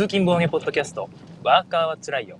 [0.00, 1.10] 通勤防御ポッドキャスト、
[1.42, 2.38] ワーカーはつらいよ。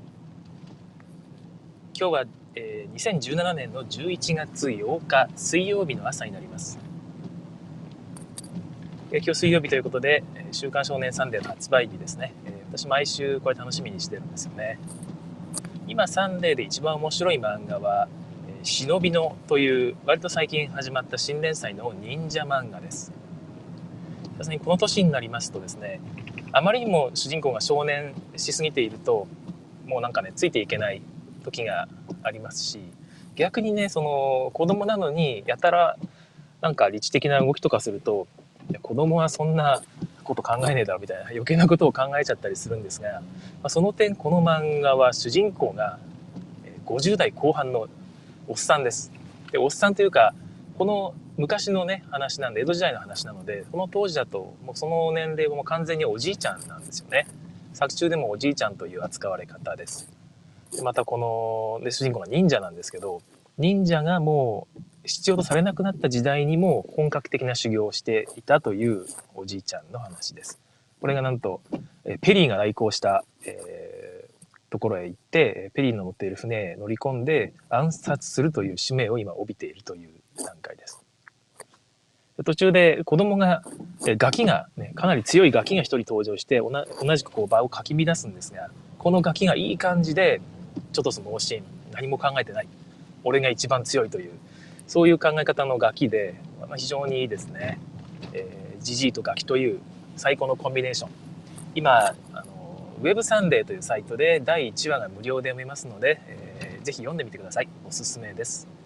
[1.92, 6.78] 今日は、えー、2017年の11月8日水曜日の朝になります。
[9.12, 12.32] えー、今日水曜日ということで、週刊少年サンデーの発売日ですね。
[12.46, 14.78] えー、私毎週これ楽しみにしてるんですよね。
[15.86, 18.08] 今サンデーで一番面白い漫画は、
[18.62, 23.12] シノビノという割と最近始まった新連載の忍者漫画です。
[24.38, 26.00] さすがにこの年になりますとですね、
[26.52, 29.28] あまりにも主人公が少年しすぎていると
[29.86, 31.02] もうなんかねついていけない
[31.44, 31.88] 時が
[32.22, 32.80] ありますし
[33.36, 35.96] 逆にねその子供なのにやたら
[36.60, 38.26] なんか理知的な動きとかすると
[38.70, 39.82] いや子供はそんな
[40.24, 43.22] こと考えねえだろみたいな余計なことを考えちゃったりするんですが、ま
[43.64, 45.98] あ、その点この漫画は主人公が
[46.86, 47.88] 50代後半の
[48.46, 49.12] おっさんです。
[49.52, 50.34] でおっさんというか
[50.78, 57.26] この昔のね話なんで江戸時代の話なのでこの当時だともうその年齢も完全におじいちゃんなんですよね。
[57.72, 60.10] 作中でもおじいちゃんという扱われ方です。
[60.70, 63.22] でまたこので主人公が忍者なんですけど
[63.56, 70.60] 忍者がもう必要とされなくなった時代にも本格的な修行をしていたというおじいちゃんの話です。
[71.00, 71.62] これがなんと
[72.20, 80.99] ペリーが来航した、えー、ところへ行ってペリーの乗っている船へ乗り込んで暗殺するという使命を今帯びているという段階です。
[82.50, 83.62] 途中で子供が、
[84.08, 90.40] えガキが、ね、かなり強いガキが一人登場して、同じくこう場をかき乱すんですが、このガキがいい感じで、
[90.92, 92.68] ちょっとその教え何も考えてない。
[93.22, 94.32] 俺が一番強いという、
[94.88, 97.78] そういう考え方のガキで、まあ、非常にいいですね。
[98.32, 99.78] えー、ジジイとガキという
[100.16, 101.10] 最高のコンビネーション。
[101.76, 107.68] 今、あの、ウェブサンデーというサイトで第1話が無料で読めますので、えー、ぜひ読んでみてください。
[107.86, 108.79] おすすめです。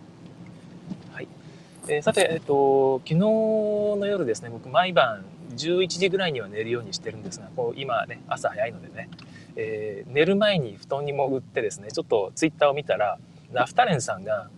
[1.87, 9.11] えー、さて、えっと、昨日の夜ですね、僕毎晩11時ぐらいには寝るようにしてるんですが、こう今ね、朝早いのでね、
[9.57, 13.19] えー、寝る前に布団に潜ってですね、ちょっとツイッターを見たら、
[13.53, 14.49] ラフタレンさんが、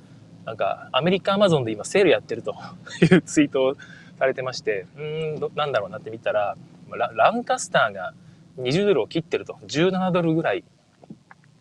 [0.45, 2.55] なんかアメリカアマゾンで今セールやってると
[3.03, 3.77] いうツイートを
[4.19, 6.57] されてまして、うーん、なんだろうなって見たら、
[6.91, 8.15] ラランカスターが
[8.59, 10.63] 20ドルを切ってると、17ドルぐらい。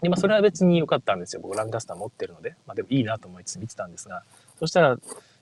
[0.02, 1.42] で、まあそれは別に良かったんですよ。
[1.42, 2.56] 僕ランカスター持ってるので。
[2.68, 4.24] まあでもいいなと思いつつ見てたんですが、
[4.59, 4.97] そしたら、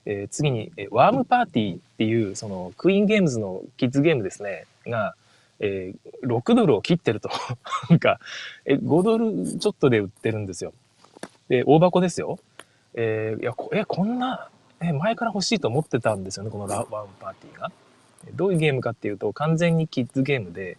[0.05, 5.15] えー、次に、えワームパーティーっていう、その、クイーンゲームズのキッズゲームですね、が、
[5.59, 7.29] えー、6ドルを切ってると。
[7.89, 8.19] なんか、
[8.65, 10.73] え、5ドルちょっとで売ってるんですよ。
[11.47, 12.39] で、大箱ですよ。
[12.95, 14.49] えー、いや、こえ、こんな、
[14.81, 17.71] え、前から欲しいと思ってたんですよね、このワームパーティーが。
[18.35, 20.77] どういうゲームかっていうと、完全にキッズゲームで、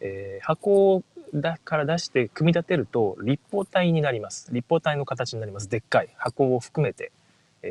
[0.00, 1.02] えー、箱
[1.34, 4.48] だから出して組み立てると立方体になります。
[4.52, 5.68] 立方体の形になります。
[5.68, 7.12] でっかい箱を含めて。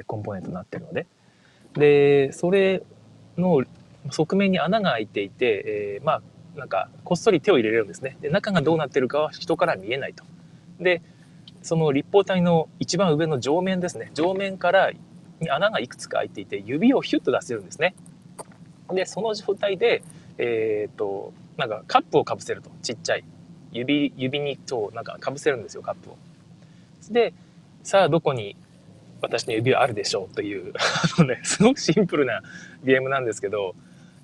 [0.04, 1.08] コンポーネントになってるので。
[1.74, 2.84] で、それ
[3.38, 3.64] の
[4.12, 6.22] 側面に穴が開いていて、えー、まあ、
[6.58, 8.18] なんか、こっそり手を入れれるんですね。
[8.22, 10.24] で、中がどうなってるかは人から見えないと。
[10.80, 11.02] で、
[11.62, 14.12] その立方体の一番上の上面ですね。
[14.14, 14.92] 上面から
[15.50, 17.96] 穴がいくつか開いていて、指をヒュッと出せるんですね。
[18.94, 20.04] で、その状態で、
[20.38, 22.70] えっ、と、なんかカップをかぶせると。
[22.82, 23.24] ちっちゃい。
[23.72, 26.18] 指、指にそう、なんかかぶせるんですよ、カップを。
[27.12, 27.34] で、
[27.84, 28.56] さあどこに
[29.22, 30.74] 私の指はあるでしょうという
[31.18, 32.42] あのね、すごくシンプルな
[32.84, 33.76] ゲームなんですけど、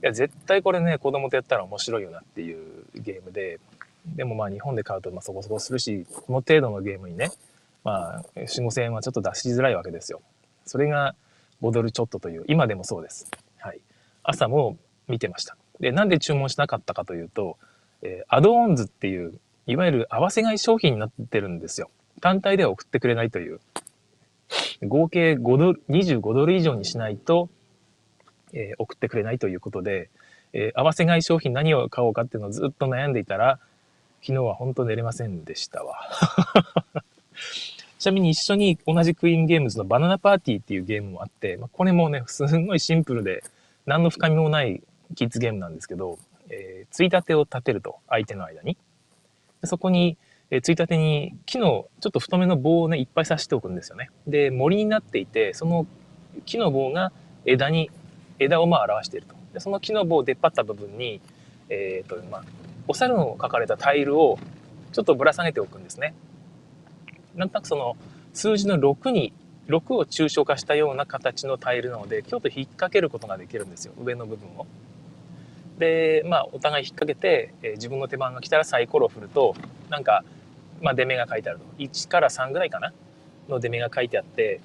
[0.04, 3.60] いや、絶対これね、子供とやったら面白いよなっていうゲームで、
[4.06, 7.30] でもまあ日本で買うとまあそこそこするし、この程度のゲームにね、
[7.84, 10.22] まあ4、5000円はちょっと出しづらいわけですよ。
[10.66, 11.16] それが
[11.62, 13.30] 5ドルちょっとという、今でもそうです。
[13.60, 13.80] はい。
[14.24, 15.56] 朝も見てました。
[15.80, 17.58] で、なんで注文しなかったかというと、
[18.02, 21.90] えー、アドオンズっていう、いわゆる合わせ買い商品になってるんですよ。
[22.20, 23.60] 単体では送ってくれないという。
[24.84, 27.50] 合計5ドル、25ドル以上にしないと、
[28.54, 30.10] えー、送ってくれないということで、
[30.54, 33.60] えー、合わせ買い商品何を買おうかっていうのをずっと悩んでいたら、
[34.22, 35.98] 昨日は本当寝れませんでしたわ。
[37.98, 43.44] ちなみに一緒に同じクイーンゲームズのバナナパーティーっていうゲームもあって、まあ、これもね、すんごいシンプルで、
[43.86, 44.82] 何の深みもない
[45.16, 46.18] キッズゲームなんですけど、
[46.50, 48.78] えー、ついたてを立てると、相手の間に。
[49.64, 50.18] そこに、
[50.52, 54.10] え、ついたてに木のちょっと太めの棒をね、いっぱい刺しておくんですよね。
[54.28, 55.88] で、森になっていて、その
[56.46, 57.14] 木の棒が
[57.46, 57.90] 枝に、
[58.38, 59.36] 枝をまあ表していると。
[59.54, 61.22] で、その木の棒を出っ張った部分に、
[61.70, 62.44] えっ、ー、と、まあ、
[62.88, 64.38] お猿の書かれたタイルを
[64.92, 66.14] ちょっとぶら下げておくんですね。
[67.34, 67.96] なんとなくその
[68.34, 69.34] 数字の6に、
[69.68, 73.94] 6を抽象化したような形のタイルなので、京都引っ掛けることができるんですよ。
[74.04, 74.68] 上の部分を。
[75.80, 79.56] で、まあ、お互い引っ掛けて、えー、自分の手番が来たらサイコロを振ると、
[79.90, 80.26] なんか、
[80.82, 81.66] まあ、出目が書いてあると。
[81.78, 82.94] 1から3ぐらいかな？
[83.50, 84.62] の出目が書いてあって、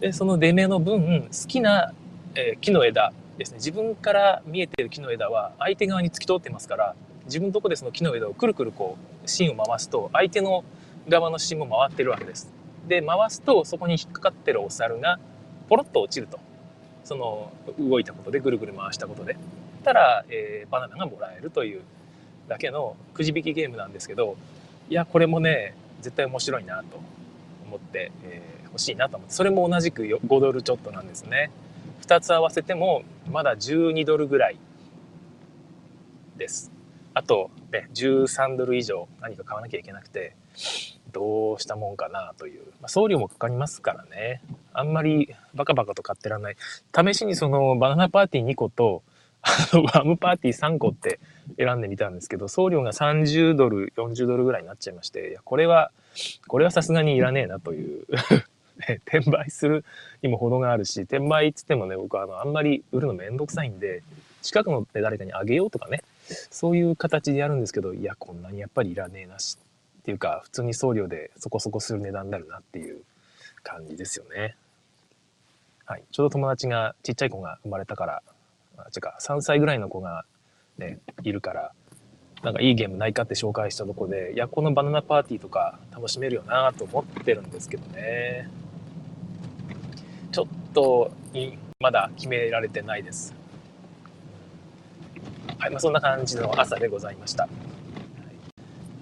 [0.00, 1.92] で、その出目の分、好きな、
[2.34, 3.56] えー、木の枝ですね。
[3.56, 6.94] 自分から見えてる木の枝は相手側に突き通ってますから、
[7.26, 10.64] 自分のとこでその木の枝をくるくるこう芯を回すと相手の
[11.08, 12.52] 側の芯も回ってるわけです。
[12.86, 15.18] で回すとそこに引っかかってるお猿が
[15.68, 16.38] ポロッと落ちると。
[17.04, 19.36] その動いたことでぐるぐる回したことで。
[19.84, 21.82] たら、えー、バナナがもらえるという
[22.48, 24.36] だけのくじ引きゲームなんですけど
[24.88, 27.00] いやこれもね絶対面白いなと
[27.66, 29.34] 思って、えー、欲しいなと思って。
[29.34, 31.50] それも同じく5ドルちょっとなんですね。
[32.02, 34.58] 2つ合わせてもまだ12ドルぐらい
[36.36, 36.70] です。
[37.14, 40.36] あと、ね、13ドル以上何か買わなきゃいけなくて
[41.12, 44.42] どうしたもんかなという、まあ、送料もかかりますからね。
[44.72, 46.56] あんまりバカバカと買ってらんない。
[46.94, 49.02] 試しにそのバナナパーティー2個と
[49.42, 51.18] あのワムパーティー3個って
[51.56, 55.90] 選んでみたんですけど送料が30ドル40ドルぐらいになっちゃいましていやこれは
[56.46, 58.04] これはさすがにいらねえなという
[58.88, 59.86] ね、転売する
[60.20, 64.02] にも程があるし転売っつってもね僕はあのあんまり売るのめんどくさいんで
[64.42, 66.02] 近くの、誰かにあげようとかね
[66.50, 69.56] そういう形でやるんですけどいやこんなにやっぱりいらねえなし
[70.00, 73.00] っていうか普通に送料でそこそこする値段になるなっていう
[73.62, 74.56] 感じですよね。
[75.84, 78.22] はい、ちょうど友達がちっちゃい子が生まれたから
[78.76, 80.24] あ違うか3歳ぐらいの子が
[80.78, 81.72] ねいるから
[82.42, 88.50] なんかいいゲームないかって紹介したとこでいやこのバナナパーティーとか楽しめるよなと思ってるんですけどね
[90.32, 91.10] ちょっと
[91.80, 93.34] まだ決められてないです
[95.58, 97.48] はい、まあ、そんな感じの朝でございました。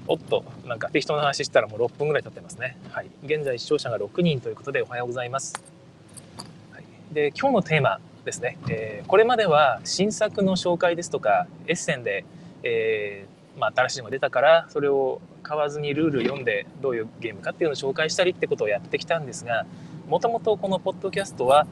[0.07, 2.77] おっと、なんか適当な話したらもう6分ぐらい経ってますね。
[2.91, 5.55] はい、現在視聴者が6人ということでおはようございます。
[6.73, 12.25] はい、で、今日のテーマですね、えー、これまでは新作の紹介ですとか、エッセンで、
[12.63, 19.67] えー、まあ、新しいのが出たからそれを買わずにルール読んでどういうゲームかっていうのを紹介したりってことをやってきたんですが
[20.09, 21.67] もともとこのポッドキャストは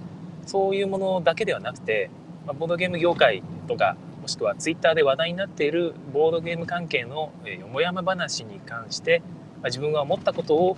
[0.46, 2.10] そういうものだけではなくて、
[2.46, 9.22] まあ、ボードゲーム業界とかもしくはツイッターで話題になっているボードゲーム関係のよもやま話に関して
[9.62, 10.76] ま自分が思ったことを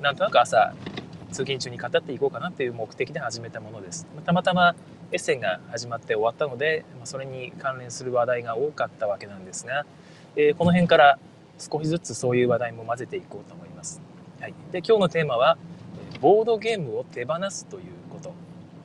[0.00, 0.74] なんとなく朝
[1.30, 4.06] 通勤中に語っていこうかなという目的で始めたものです。
[4.24, 4.76] たまたま
[5.12, 9.86] エッセンが始まって終わったのでまそれに関連する話題が多かったわけなんですが、
[10.36, 11.18] えこの辺から
[11.58, 14.00] 少しずつそういう話題も混ぜていこうと思います、
[14.40, 15.56] はい、で今日のテーマは
[16.20, 18.32] ボードゲームを手放すということ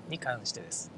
[0.09, 0.91] に関してです。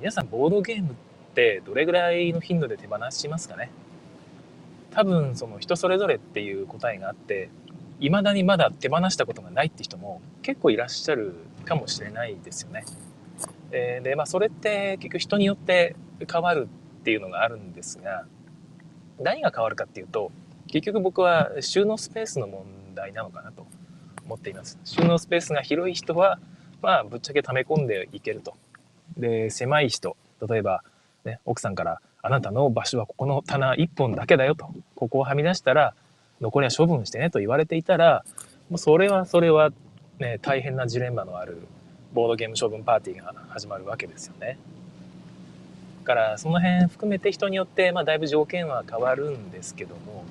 [0.00, 0.94] 皆さんボードゲームっ
[1.34, 3.70] てどれぐらいの頻度で手放しますかね？
[4.92, 7.50] 多分その人それぞれっていう答えがあって
[8.00, 11.34] 未だにまだ手放したことがないって人も結構いらっしゃる
[11.64, 12.84] かもしれないですよね。
[13.72, 15.96] え、でまあそれって結局人によって
[16.30, 16.68] 変わる
[17.00, 18.24] っていうのがあるんですが
[19.18, 20.32] 何が変わるかっていうと
[20.66, 22.64] 結局僕は収納スペースの問
[22.94, 23.66] 題なのかなと
[24.26, 24.78] 思っています。
[24.84, 26.38] 収納スペースが広い人は
[26.82, 28.54] まあぶっちゃけ溜め込んでいけると
[29.16, 30.16] で狭い人
[30.48, 30.82] 例えば、
[31.24, 35.94] ね、奥さんから「あなたの場所はここの棚1本だけだよ」と「ここをはみ出したら
[36.40, 38.24] 残りは処分してね」と言われていたら
[38.70, 39.70] もうそれはそれは、
[40.20, 41.62] ね、大変なジレンマのある
[42.12, 44.58] ボードゲーム処分パーティーが始まるわけですよね。
[46.02, 50.24] だからその辺含めて人によって、まあ、だいぶ条件は変わるんですけども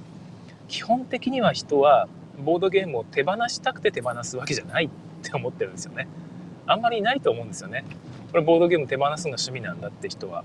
[0.68, 2.10] 基本的には人は
[2.44, 4.90] ボードゲームを手放したくて手放すわけじゃないっ
[5.24, 6.08] て思ってるんですよね。
[6.66, 7.84] あんまりいないと思うんですよね。
[8.32, 10.44] これボードゲーム手放すのが趣味なんだって人は、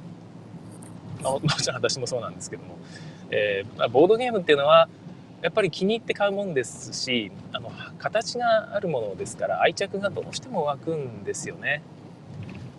[1.22, 2.78] まあ、もちろん私もそうなんですけども、
[3.30, 4.88] えー、ボードゲームっていうのは
[5.44, 11.82] やっぱり気に入って買うもんですしあの形があるものですから愛着がどうしても湧くんですよね。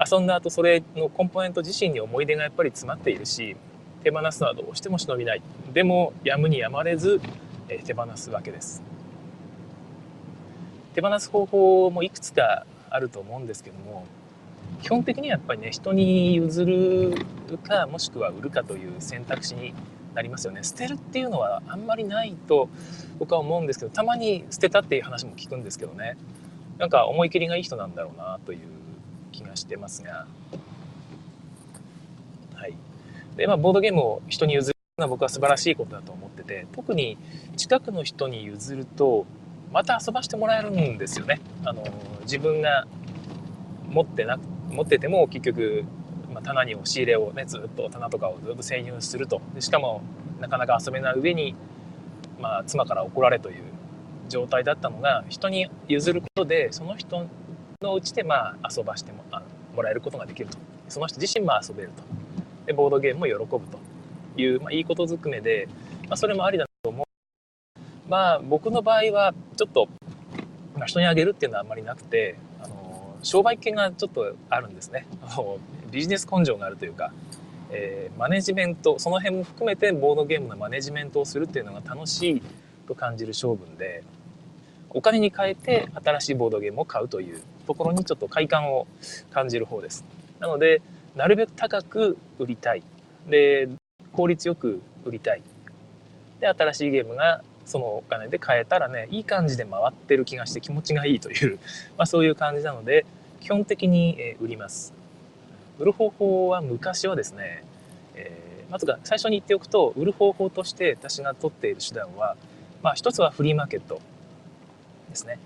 [0.03, 3.55] 遊んだ後それのコンポーネント自身に思い出がやっぱり詰まっているし
[4.03, 5.43] 手放すのはどうしても忍びない。
[5.74, 7.22] でもやむにやまれず、
[7.69, 8.81] えー、手放すわけです。
[10.95, 14.05] 手放す方法もいくつかあると思うんですけども
[14.81, 17.13] 基本的にはやっぱりね人に譲る
[17.63, 19.75] かもしくは売るかという選択肢に
[20.15, 20.63] なりますよね。
[20.63, 22.69] 捨てるっていうのはあんまりないと
[23.19, 26.17] 僕は思うんですけどたまに捨てたっていう話も聞くんですけどね。
[26.77, 28.60] なんか思い切りがいい人なんだろうなという
[29.31, 30.25] 気がしてますが。
[32.55, 32.74] はい。
[33.36, 37.17] でまあボードゲームを人に譲るのは僕は素晴らしいことだと思ってて特に
[37.57, 39.25] 近くの人に譲ると
[39.72, 41.41] また遊ばしてもらえるんですよね。
[41.65, 41.84] あの
[42.22, 42.88] 自分が
[43.89, 45.86] 持ってなく持ってても結局、
[46.45, 49.41] 棚に押し入れをねずっと棚とかをずっと占有すると。
[49.53, 50.01] でしかも
[50.39, 51.55] なかなか遊べない上に、
[52.39, 53.63] まあ、妻から怒られという
[54.29, 57.27] 状態だったのが人に譲ることでその人
[57.81, 59.41] のうちでまあ遊ばしてもあ
[59.75, 60.57] もらえることができると。
[60.87, 62.03] その人自身も遊べると。
[62.65, 63.79] でボードゲームも喜ぶと。
[64.37, 65.67] いう、まあ、いいことずくめで、
[66.09, 68.09] まあ、それもありだと思う。
[68.09, 69.87] まあ僕の場合はちょっと、
[70.75, 72.35] まあ、人にあげるっていうのはあんまりなくて
[73.25, 75.08] 商売系がちょっとあるんですね。
[75.91, 77.12] ビジネス根性があるというか
[77.72, 82.41] えー、マネジメントその辺も含めてボードゲームのマネジメントをするっていうのが楽しい
[82.88, 84.03] と感じる性分で
[84.91, 88.88] お金に変えて新しいボードゲームを買うというところにちょっと快感を
[89.32, 90.05] 感じる方です。
[90.39, 90.82] なので
[91.15, 92.84] なるべく高く売りたい。
[93.27, 93.67] で
[94.13, 95.41] 効率よく売りたい。
[96.39, 101.60] で新しいゲームがそのお金で買えたらねいい感じで回ってる気がして気持ちがいいという、
[101.98, 103.05] まあ、そういう感じなので
[103.41, 104.93] 基本的に売ります。
[105.77, 107.63] 売る方法は昔はですね、
[108.15, 112.38] えー、まずが最初に言っておくと売る方法として私が取っている手段は、
[112.81, 114.00] まあ、一つはフリーマーケット
[115.10, 115.38] ですね。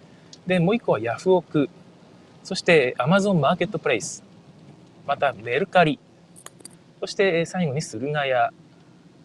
[0.45, 1.69] でもう一個はヤフオク。
[2.43, 4.23] そしてアマゾンマーケットプレイス。
[5.05, 5.99] またメルカリ。
[6.99, 8.51] そして最後に駿河屋。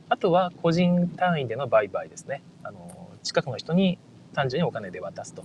[0.09, 2.43] あとは個人単位での売買ですね。
[2.65, 3.99] あの近くの人に
[4.35, 5.45] 単純にお金で渡すと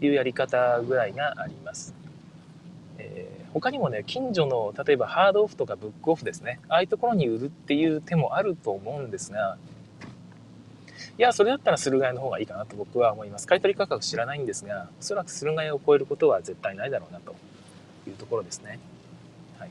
[0.00, 1.94] いうやり方ぐらいがあります。
[2.98, 9.58] えー、他にもね近所の例えばハードオフとかブックオフですねああいうところに売るっていう手もあると思うんですが
[11.18, 17.34] いやそれだったら駿河屋の方がいいかなと僕は思います買取価格知らないんですがおそらく駿河屋を超えることは絶対ないだろうなと
[18.06, 18.78] いうところですね。
[19.58, 19.70] はい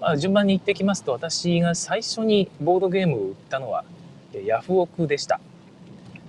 [0.00, 3.84] まあ、順番に言ってきますと私が最初にボードゲームを売ったのは
[4.44, 5.40] ヤフオクでした。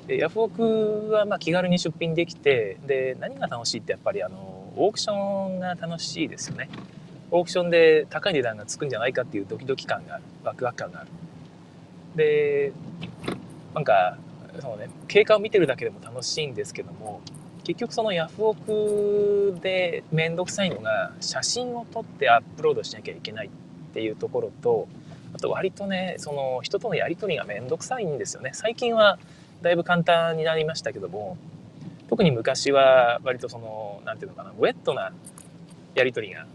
[0.08, 6.70] ヤフオクはま気軽に出品できてで何が楽しいってやっぱりあのオークションが楽しいですよね。
[7.32, 10.24] オークションで高い値段がつくんじゃないかっていうドキドキ感がある。
[10.44, 11.10] ワクワク感がある。
[12.16, 12.72] で
[13.74, 14.18] なんか
[14.60, 17.22] そのね経過を見てるだけでも楽しいんですけども
[17.64, 23.50] 結局そのヤフオクで面倒くさいのが写真を撮ってアップロードしなきゃいけないっ
[23.94, 24.88] ていうところと
[25.34, 28.52] あと割とねその人とのやり取りが面倒くさいんですよね。
[28.54, 29.18] 最近は
[29.62, 31.38] だいぶ簡単になりましたけども
[32.10, 35.12] 特に昔は割とその何て言うのかなウェットな
[35.96, 36.46] やり取りが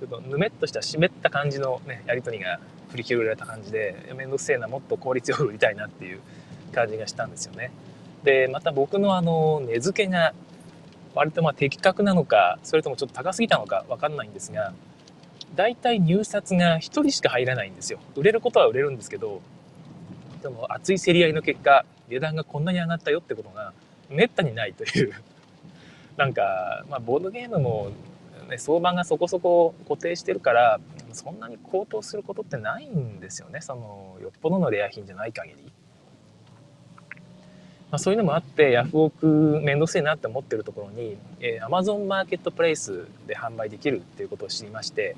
[0.00, 2.60] ちょっとぬめっとした湿った感じの、ね、やり取りが
[2.90, 6.20] 振り切られた感じで面倒くせえなもっと効率よく売りたいなっていう
[6.72, 7.70] 感じがしたんですよね。
[8.24, 10.34] でまた僕のあの値付けが
[11.14, 14.72] 割とまあ的確なのかそれともちょっと高すぎたのか分かんないんですが
[15.54, 17.98] 大体入札が1人しか入らないんですよ。
[18.16, 19.42] 売れることは売れるんですけど
[20.42, 23.72] でも熱い競り合いの結果値段がこんなに上がったよってことが
[24.08, 25.14] めったにないという。
[26.16, 27.90] なんか、まあ、ボードゲームも、
[28.50, 30.78] ね、相場がそこそこ固定してるから
[31.12, 33.60] そんなに高騰することってないんですよね。
[33.60, 35.72] そのよっぽどのレア品じゃない限り。
[37.90, 45.16] まあ、そういうのもあってヤフオク面倒くせえなって思ってるところに、えー、Amazon マーケットプレイスで販売できるっていうことを知りまして、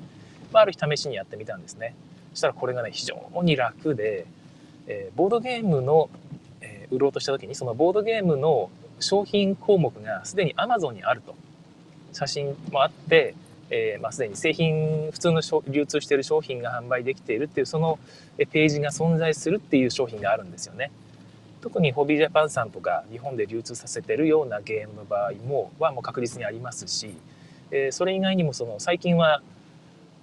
[0.51, 1.95] まあ、ある日試しにやってみたんですね。
[2.31, 4.25] そしたらこれがね非常に楽で、
[4.87, 6.09] えー、ボードゲームの、
[6.93, 8.69] 売ろうとした時にそのボードゲームの
[8.99, 11.35] 商品項目がすでに Amazon にあると
[12.13, 13.35] 写真もあって、
[13.69, 17.99] えー、まあ、すでに製品普通の流通している商品が販売できているっていうその
[18.37, 20.91] ページが存在するっていう商品があるんですよね。
[21.61, 27.15] 特にホビージャパンさんとか日本で流通させてるようなゲームの場合もはもう確実にありますし、
[27.71, 29.41] えー、それ以外にもその最近は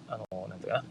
[0.06, 0.84] あのなんていうかな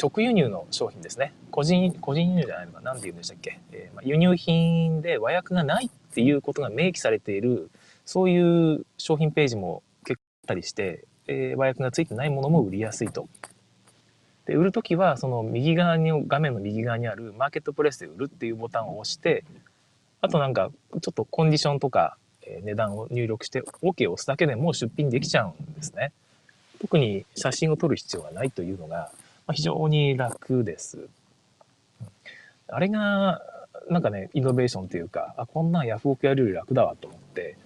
[0.00, 7.70] 直輸入の商品ですね個人個人輸入じゃないのか何て言うんでしたっけ、えーまあ、輸入品で和訳がないっていうことが明記されている
[8.04, 13.28] そういう商品ページも結構あったりして、えー、和訳がついてないものも売りやすいと。
[14.46, 19.42] で売る時はその右側に画面の右側にあるマーケットプレスで売るっていうボタンを押して
[20.24, 20.70] あとなんか
[21.02, 26.12] ちょっとコンディションとか、え値段を入力して OK を押すだけでもう出品できちゃうんですね。
[26.80, 29.10] 特に写真を撮る必要がないというのが、
[29.52, 31.08] 非常に楽です。
[32.68, 33.42] あれが
[33.90, 37.56] なんかね、イノベーションというか、あ、こんなんヤフオクやるより楽だわと思って、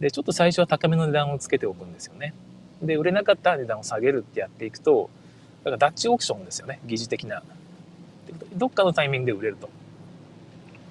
[0.00, 2.34] で、ちょっと最初は高めの値段をつけておくんですよね。
[2.82, 5.10] で、売れなかった値段を下げるってやっていくと、
[5.64, 7.42] だからダッチオークションですよね、疑似的な。
[8.54, 9.68] どっかのタイミングで売れると。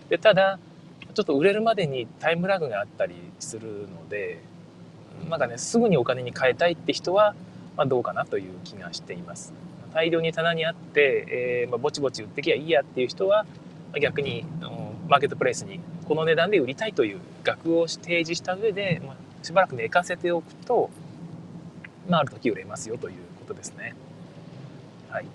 [0.09, 0.59] で、ただ、
[1.13, 4.39] ちょっと売れるまでにタイムラグがあったりするので、
[5.29, 7.35] なんかね、すぐにお金に変えたいって人は、
[7.77, 9.53] まあ、どうかなという気がしています。
[9.93, 11.25] 大量に棚にあって、
[11.63, 13.45] えー、まあ、ぼちぼち売ってきゃいいやっていう人は、
[14.01, 14.45] 逆に
[15.07, 20.89] マーケットプレイスにこの値段で売りたいという額を提示した上で、まあ、しばらく寝かせておくと、
[22.09, 23.95] まあ、ある時売れますよということですね。
[25.09, 25.25] はい。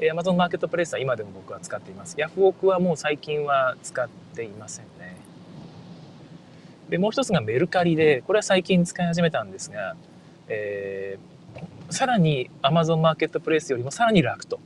[0.00, 2.16] え Amazon マーケットプレイスは今でも僕は使っています。
[2.18, 5.16] ヤフオクはもう最近は使っていませんね。
[6.88, 9.96] で、もう一つがメルカリで、これは最近使い始めたんですが、
[10.48, 11.33] えー、
[11.90, 14.60] さらに Amazon マーケットプレイスよりもさらに楽と。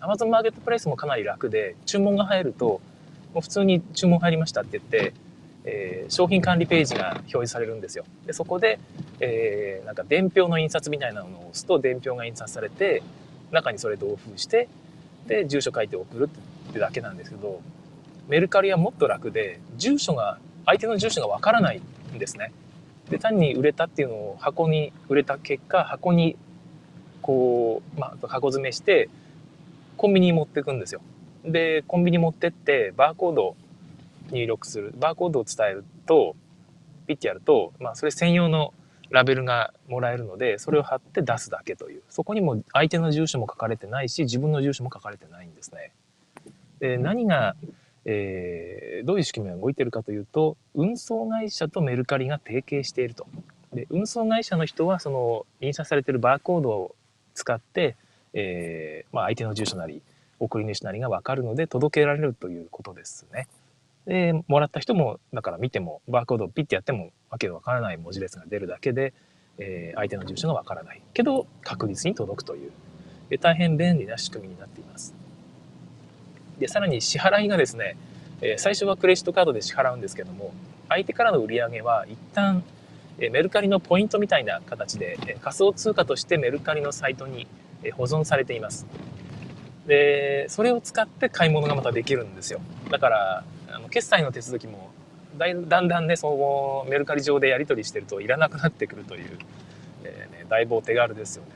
[0.00, 2.80] Amazon マーケットプレイスもかなり楽で、注文が入ると、
[3.34, 5.14] もう普通に注文入りましたって言って、
[5.64, 8.04] えー、商品管理ページが表示されるんですよ。
[8.26, 8.78] で、そこで、
[9.20, 13.02] えー、なんか伝票の印刷みたいなのを押すと伝票が印刷されて、
[13.52, 14.68] 中にそれ同封して、
[15.26, 16.30] で住所書いて送る
[16.70, 17.60] ってだけなんですけど
[18.28, 21.82] メルカリはもっと楽で住所が相手の住所がわからない
[22.14, 22.52] んですね。
[23.12, 26.34] で単に売れたっていうのを箱に売れた結果箱に
[27.20, 29.10] こう、まあ、箱詰めして
[29.98, 31.02] コンビニに持っていくんですよ。
[31.44, 33.56] でコンビニ持ってってバーコードを
[34.30, 36.34] 入力するバーコードを伝えると
[37.06, 38.72] ピッてやると、まあ、それ専用の
[39.10, 45.92] ラベルがもらえるのでそれを貼って出すだけというそこにも相手の住所も書かれてないし自分の住所も書かれてないんですね。
[46.80, 47.56] で何が
[48.04, 53.26] えー、どういう仕組みが動いてるかというと運送会社とメルカリが提携していると。
[53.72, 56.94] で運送会社の人はその印刷されてるバーコードを
[57.34, 57.96] 使って、
[58.34, 60.02] えーまあ、相手の住所なり
[60.38, 63.48] 送り主なりが分かるので届けられるということですね。
[64.06, 69.14] でもらった人もだから見てもバーコードをピッてやってもわけのわからない文字列が出るだけで、
[69.58, 72.72] えー、相手の住所がわからないけど確実に届くという、
[73.30, 75.21] え、大変便利な仕組みになっています。
[76.62, 77.96] でさらに支払いがですね、
[78.40, 80.54] え、最初はクレジットカードで支払うんですけども
[80.88, 82.62] 相手からの売り上げは一旦、
[83.18, 87.46] えメルカリのポイントみたいな形で、え仮想通貨としてメルカリのサイトに、
[87.82, 88.86] え保存されています。
[89.86, 92.60] でそれを使って買い物がまたできるんですよ。
[92.90, 94.90] だからあの決済の手続きも
[95.36, 99.38] だいだんだんねそのメルカリ上でやり取りしてるといらなくなってくるという、
[100.04, 101.50] えーね、だいぶお手軽ですよね。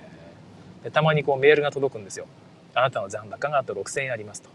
[0.83, 2.27] でたまにこうメールが届くんですよ。
[2.75, 4.51] あなたの残高があと6000円ありますと。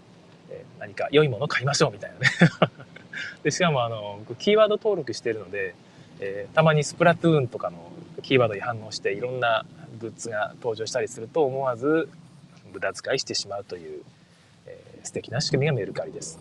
[0.51, 2.27] え何か良いもの買いましょうみたいなね
[3.43, 5.73] でしかもあのキーワード登録してるので、
[6.19, 7.91] えー、たまにスプラトゥーンとかの
[8.21, 9.65] キーワードに反応していろんな
[9.99, 12.09] グッズが登場したりすると思わず
[12.73, 14.03] 無駄遣いしてしまうという、
[14.65, 16.39] えー、素敵な仕組みがメルカリです。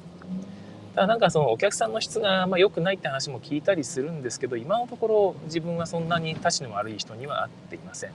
[0.95, 8.11] ただなんかそのお客さんの質がまあ良くないって話も聞いたりするんですけど今のところ自分はそんなにたちの悪い人には会っていません。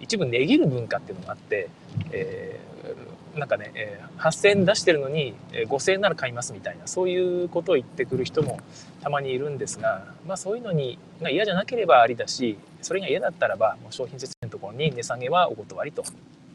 [0.00, 1.68] 一部値切る文化っていうのがあって、
[2.12, 3.03] えー、
[3.36, 8.60] なんかね、えー、8,000円出してるのにえ5,000円なら買いますみたいなそういうことを言ってくる人も
[9.02, 16.04] たまにいるんですが、まあ、そういうのにが嫌じゃなければありだしそれが嫌だったらばもう商品説明のところに値下げはお断りと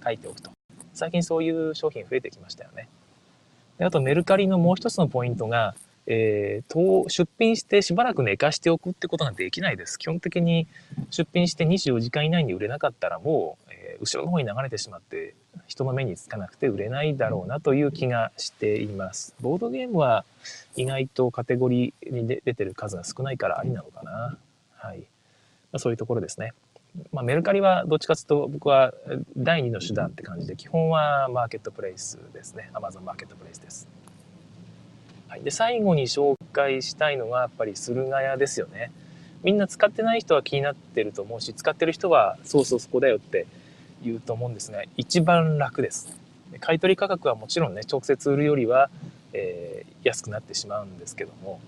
[0.04, 0.52] 書いておくと
[0.94, 2.90] 最近そういう商品増えてきましたよね。
[3.78, 5.76] であとメルカリのもう一つのポイントが
[6.12, 9.98] えー、出品してしばらく寝かしておくってことができないです。
[10.00, 10.68] 基本的に
[11.12, 15.36] 出品して24時間以内に売れなかったらもう、えー、後ろの方に流れてしまって
[15.68, 19.36] 人の目につかなくて売れないだろうなという気がしています。
[19.42, 20.26] ボードゲームは
[20.76, 24.38] 意外とカテゴリーに出てる数が少ないからありなのかな。
[24.78, 25.00] はい。
[25.00, 25.06] ま
[25.74, 26.54] あ、そういうところですね。
[27.12, 28.94] まあ、メルカリはどっちかというと僕は
[29.38, 32.72] 第2の手段って感じで基本はマーケットプレイスですね。
[32.74, 33.88] Amazon マーケットプレイスです。
[35.28, 38.92] はい、で最後に紹介したいのがやっぱり駿河屋ですよね。
[39.44, 43.48] みんな使ってない人は気になってると思うし使ってる人はそうそうそこだよって
[44.04, 46.18] 言うと思うんですが一番楽です。
[46.60, 48.90] 買取価格はもちろんね直接売るよりは、
[49.34, 51.60] えー、安くなってしまうんですけども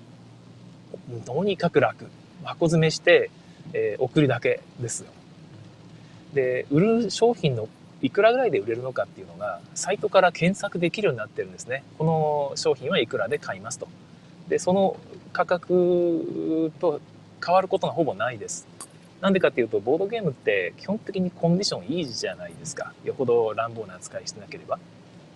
[1.26, 2.08] とにかく楽
[2.44, 3.30] 箱詰めして、
[3.74, 5.12] えー、送るだけですよ。
[6.34, 7.68] で売る商品の
[8.02, 11.84] いくらぐらいで売れるのかっていうのがサイトから検索できるようになってるんですね。
[12.00, 13.88] この商品はいくらで買いますと。
[14.50, 14.98] でその
[15.34, 17.00] 価格と
[17.46, 18.68] 変わることがほぼないです。
[19.22, 22.94] なんでかっていうとボードゲームって基本的にコンディションいいじゃないですか。
[23.04, 24.80] よほど乱暴な扱いしてなければ。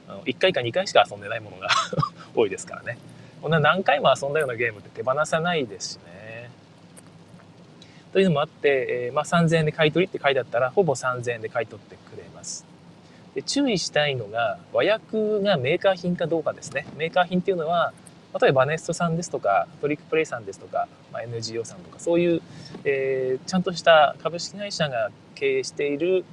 [0.08, 1.70] あの1回か2回しか遊んでないものが
[2.36, 2.98] 多いですからね。
[3.42, 6.16] こんな何回も遊んだようなゲームって手放さないですしね。
[8.16, 12.66] というのもあって、えー、まあ、3000円で買い取りって書いてあったらほぼ3000円で買い取ってくれます
[13.36, 17.92] で注意したいのが和訳がメーカー品かどうかですねメーカー品っていうのは
[18.42, 22.42] 例えばバネストさんですとかトリックプレイさんですとか、まあ、NGO さんとかそういう、
[22.84, 26.26] えー、ちゃんとした株式会社が経営している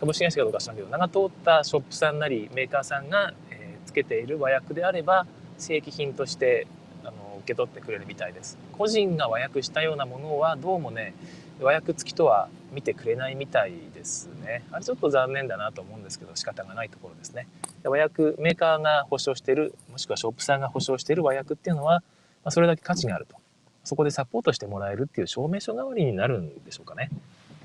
[0.00, 5.26] 株式会社かどうか知らんけど名が通ったショップさんなりメーカーさんが、えー、つけている和訳であれば
[5.58, 6.66] 正規品として
[7.04, 8.56] あの受け取ってくれるみたいです。
[8.72, 11.12] 個人が和訳したようなものはどうもね
[11.60, 14.64] 和訳付きとは見てくれないみたいですね。
[14.72, 17.46] あれちょっと残念だなと思うんですけど仕方がないところですね。
[17.84, 22.02] 和訳メーカーが保証しているもしくはショップさんが保証している和訳っていうのは、
[22.42, 23.36] まあ、それだけ価値があると。
[23.84, 27.10] そこでサポートしてもらえるっていう証明書代わりになるんでしょうかね。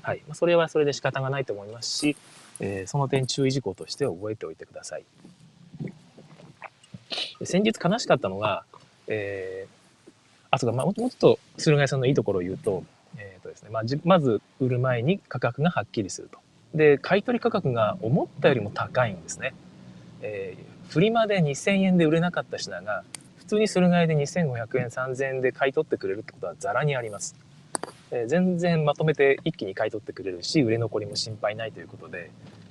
[0.02, 0.22] はい。
[0.26, 2.16] まあ、それはそれで仕方がないと思いますし、
[2.60, 5.04] えー、その点注意事項として覚えておいてください。
[7.44, 8.64] 先日悲しかったのが、
[9.08, 10.08] えー、
[10.50, 12.82] あ、そうか、まあ、もうちょっと駿河屋さんのいいところを言うと、
[13.46, 16.38] とですねまあ、まず売る前に価格がはっきりすると。
[16.74, 19.54] で買取価格が思ったよりも高いんですね。
[20.20, 23.04] えー、フリマで2000円で売れなかった品が
[23.38, 27.36] 普通にする買いで2500円3000円で買い取ってくれるってことはザラにあります。
[28.10, 32.30] えー、全然まとめて一気に買い取ってくれるし売れ残りも心配ないということで、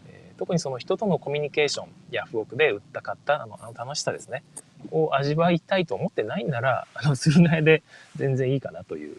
[0.10, 4.44] え特にその人とのコミュニケーションヤフオクで売った買ったあのあの楽しさですね
[4.92, 7.84] を味わいたいと思ってないならあの駿河屋で
[8.16, 9.18] 全然いいかなという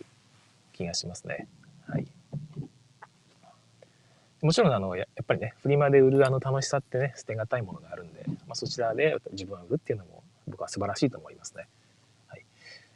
[0.77, 1.49] 気がしますね。
[1.89, 2.07] はい、
[4.43, 11.67] もちろんあのやっぱりねフリマで売るあの楽しさってね捨てがたいものがあるんで、まあ、そちらで自分は売るっていうのも僕は素晴らしいと思いますね。
[12.29, 12.45] はい、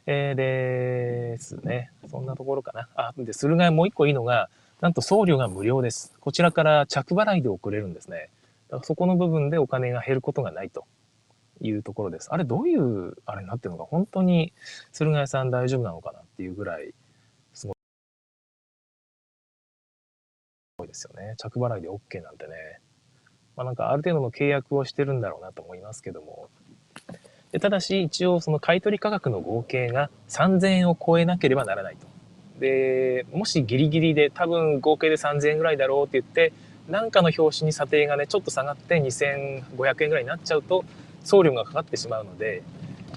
[0.05, 2.87] えー、ですねそんなところかな。
[2.95, 4.49] あで駿河屋もう一個いいのが
[4.81, 6.13] なんと送料が無料です。
[6.19, 8.29] こちらから着払いで送れるんですね。
[8.69, 10.85] だからそこの部分でお金が減ることがないと
[11.61, 12.29] いうところです。
[12.31, 14.53] あれどういうあれになってるのか、本当に
[14.91, 16.93] 駿河屋さん大丈夫なのかなっていうぐらい、
[20.91, 21.35] ですよね。
[21.37, 22.53] 着払いで OK なんてね。
[23.55, 26.49] まあなんかある程度の契約をしてるんだろうなと思いますけども。
[27.51, 32.07] でただし一応その買取価格の合計が3000円を超えなければならないと。
[32.61, 36.53] で、もしギリギリで多分合計で3000円ぐらいだろうって言って、
[36.87, 40.85] なんかの表紙に査定がね、ちょっと下がって2500円ぐらいになっちゃうと、
[41.23, 42.61] 送料がかかってしまうので、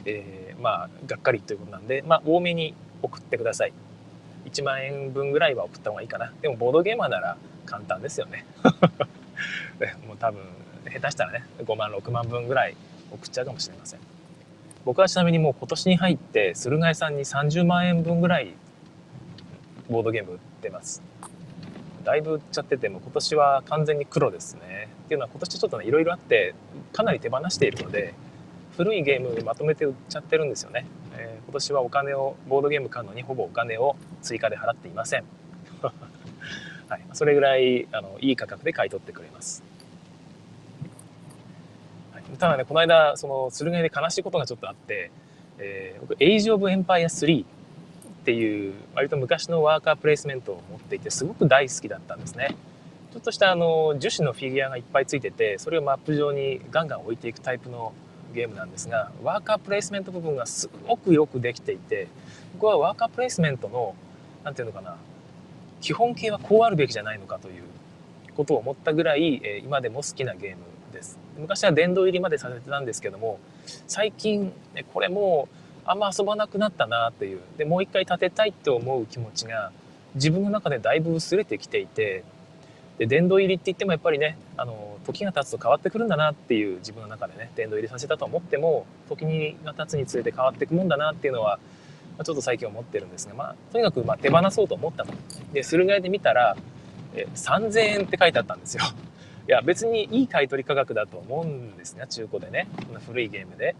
[0.06, 3.72] えー、まあ、がっかりということなんで、まあ、多めに送ってください。
[4.46, 6.32] 1万円分ぐらいは送った方がいいかな。
[6.40, 8.46] でも、ボードゲーマーなら簡単ですよね。
[10.06, 10.40] もう多分、
[10.92, 12.76] 下手したらね、5万、6万分ぐらい
[13.10, 14.00] 送っちゃうかもしれません。
[14.84, 18.54] 僕はちなみにもう今年に入って、駿河屋さんに30万円分ぐらい
[19.88, 21.02] ボードゲーム売ってます。
[22.04, 24.88] だいぶ売っちゃってても今年は完全に黒ですね。
[25.06, 26.54] っていうのは今年ちょっとねいろいろあって
[26.92, 28.14] かなり手放しているので
[28.76, 30.86] 古いゲームまとめて売っちゃってるんですよね。
[31.16, 35.24] えー、今年はお金をボードゲーム買うのにほぼお金を追加で払っていません。
[36.88, 39.62] はい、それぐらいあのいい価格で買い取ってくれます。
[42.12, 45.10] はい、ただねこの間その駿河屋で悲しいことがちょっとあって、
[45.58, 47.46] えー、僕エイジ・オブ・エンパイア3っ
[48.24, 52.56] ていう割と昔のワーカープレイスメントを持っていてすごく大好きだったんですね。
[53.12, 57.92] ちょっとしたあの樹脂のフィギュアがいっぱいついててそれをマップ上にガンガン置いていくタイプの
[58.34, 62.08] ゲームなんですがワーカープレイスメント部分がすごくよくできていて
[62.54, 63.94] 僕はワーカープレイスメントの
[64.42, 64.96] 何て言うのかな
[65.84, 67.62] 基本形はこうあるべきじゃないのかという
[68.34, 70.56] ことを思ったぐらい、え今でも好きなゲーム
[70.94, 71.18] です。
[71.38, 73.38] 昔は殿堂入りまでさせてたんですけども
[73.86, 74.50] 最近
[74.94, 77.40] これもうあんま遊ばなくなったなっていう。
[77.58, 79.72] でもう一回建てたいって思う気持ちが
[80.14, 82.24] 自分の中でだいぶ薄れてきていて
[82.96, 89.26] で殿堂入りって言ってもやっぱりねあの時が経つと変わってくるんだなっていう自分の中でね殿堂入りさせたと思っても時
[89.64, 91.58] が経つにつれて変わってくもんだなっていうのは、
[92.22, 95.12] ちょっと最近思ってるんですが、まあ、とにかくま手放そうと思ったと。
[95.52, 96.56] で駿河屋で見たら
[97.14, 98.84] え3000円って書いてあったんですよ。
[99.46, 103.74] いや別にいい買取価格だと思うんですね中古でねこんな古いゲームで。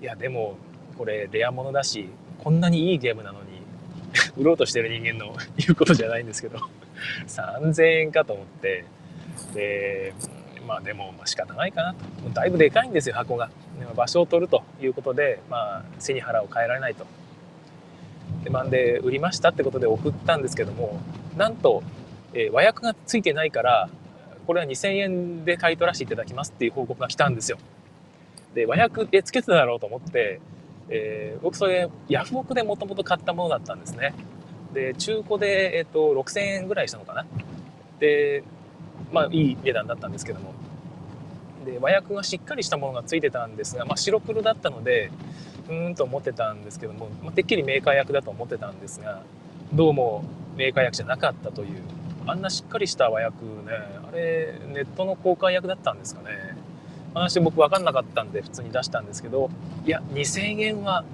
[0.00, 0.56] いやでも
[0.96, 3.62] これレアものだしこんなにいいゲームなのに
[4.36, 6.58] 売ろうとしてる人間の 言うことじゃないんですけど
[7.26, 8.84] 3000円かと思って
[9.54, 10.12] で
[10.66, 13.50] まあでも仕方ないかなとだいぶでかいんですよ箱が
[13.96, 17.06] 場所を取るということでまあ背に腹を変えられないと
[18.48, 20.98] でまんで売りましたってことで送ったんですけども
[21.36, 21.82] なんと、
[22.32, 23.90] えー、和訳がついてないから
[24.46, 27.58] これは2000円で買い取らせていただきますっていう報告が来たんですよ。
[28.54, 30.40] で和訳えつけてただろうと思って
[30.90, 34.14] えー、僕それヤフオクでもともと買ったものだったんですね。
[34.72, 37.26] で中古で、えーと、6000円ぐらいしたのかな。
[38.00, 38.42] で
[39.12, 40.54] まあいい値段だったんですけども。
[41.66, 45.10] で和訳がしっかりしたものがついてたんですが、まあ、白黒だったので
[45.68, 49.22] うーんと思ってたんですけども、ま、てっきりメーカー役だと思ってたんですが
[49.72, 50.24] どうも
[50.56, 51.82] メーカー役じゃなかったという
[52.26, 53.50] あんなしっかりした和訳ね
[54.08, 56.56] あれネットの公開役だったんですかね。
[57.14, 59.50] 話僕分かんなかったんで普通に出したんですけど
[59.86, 61.04] いや2000円は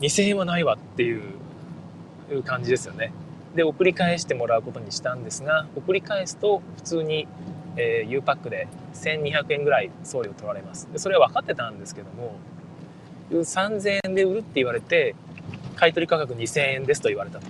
[0.00, 3.12] 2000円はないわっていう感じですよね。
[3.54, 7.28] で送り返してもらうことにしたんですが送り返すと普通に、
[7.76, 10.88] えー、U パックで1200円ぐらい送料取られます。
[10.92, 12.36] でそれは分かってたんですけども
[13.30, 15.14] 3000円で売るって言われて
[15.76, 17.46] 買取価格2000円ですと言われたと。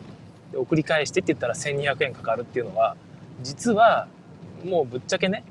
[0.52, 2.96] で送り返してって言ったら1200円かかるっていうのは
[3.42, 4.08] 実は
[4.64, 5.44] もうぶっちゃけね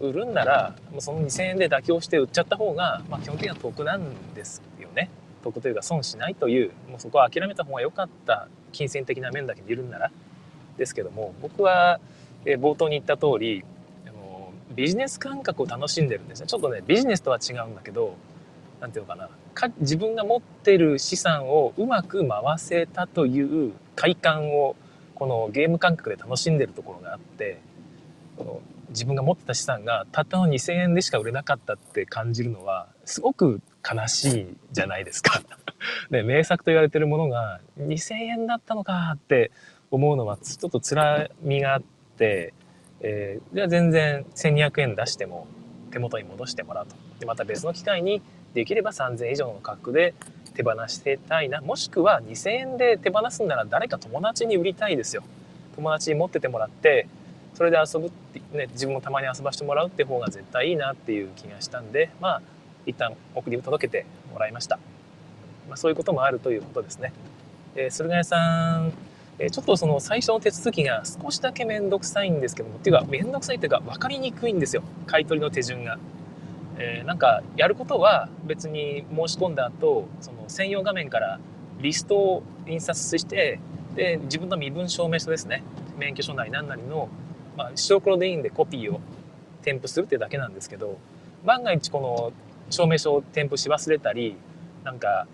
[0.00, 5.10] 売るんならもうその2000円で妥協して売っちゃった方が、まあ、基本的には得なんですよね。
[5.42, 10.10] 得というか損しないというもうそこは諦めた方が良かった金銭的な面だけ見るんなら。
[10.76, 12.00] ですけども僕は、
[12.44, 13.62] え冒頭に言った通り
[14.74, 16.46] ビジネス感覚を楽しんでるんですね。
[16.46, 18.16] ちょっとねビジネスとは違うんだけど
[18.80, 19.28] 何て言うのかな。
[19.52, 24.76] か自分が持ってる資産をうまく回せたという快感を
[25.14, 27.60] このゲーム感覚で楽しんでるところがあって
[28.88, 35.42] 自分が持ってた資産がたったの2,000円でしか売れなかったって感じるのはすごく悲しいじゃないですか。
[36.10, 39.50] で名作と言われてるものが2,000円だったのかって
[39.90, 41.82] 思うのはちょっと辛みがあっ
[42.16, 42.54] て
[43.02, 45.46] えー、じゃあ全然1200円出しても
[45.90, 46.94] 手元に戻してもらうと。
[47.18, 48.22] で、また別の機会に
[48.54, 50.14] できれば3000円以上の価格で
[50.54, 51.60] 手放してたいな。
[51.60, 55.22] もしくは2000円で手放すんなら誰か友達に売りたいですよ。
[55.76, 57.06] 友達に持っててもらって、
[57.54, 62.42] それで遊ぶって、ね、自分もたまに遊ばしてもらうって方が絶対いいなっていう気がしたんで、まあ、
[62.86, 64.78] 一旦送り届けてもらいました。
[65.68, 67.12] まあ、そういうこともあるということですね。
[67.74, 68.92] えー、駿河屋さん、
[69.38, 74.82] え、ちょっとその最初の手続きが少しだけめんどくさいんですけども、っていうか、めんどくさいっていうか分かりにくいんですよ。
[75.06, 75.98] 買い取りの手順が。
[76.78, 81.38] えー、なんか、やることは別に申し込んだ後、その専用画面から
[81.80, 83.60] リストを印刷して、
[83.94, 85.62] で、自分の身分証明書ですね。
[85.98, 87.08] 免許証なり何なりの、
[87.56, 89.00] まあ、白黒でいいんでコピーを
[89.62, 90.98] 添付するっていうだけなんですけど、
[91.44, 92.32] 万が一この
[92.70, 94.36] 証明書を添付し忘れたり、
[94.84, 95.26] なんか、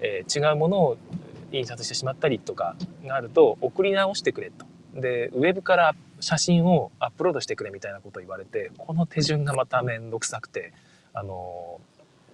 [0.00, 0.96] えー、違うものを
[1.52, 4.66] 印刷してしまったりとかがあると送り直してくれと。
[4.94, 10.72] でウェブから写真をアップロードしてくれみたいなことを言われてこの手順がまた面倒くさくて
[11.14, 11.80] あの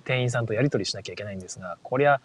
[0.04, 2.20] 店員さんとやり取りしなきゃいけないんですがこりゃ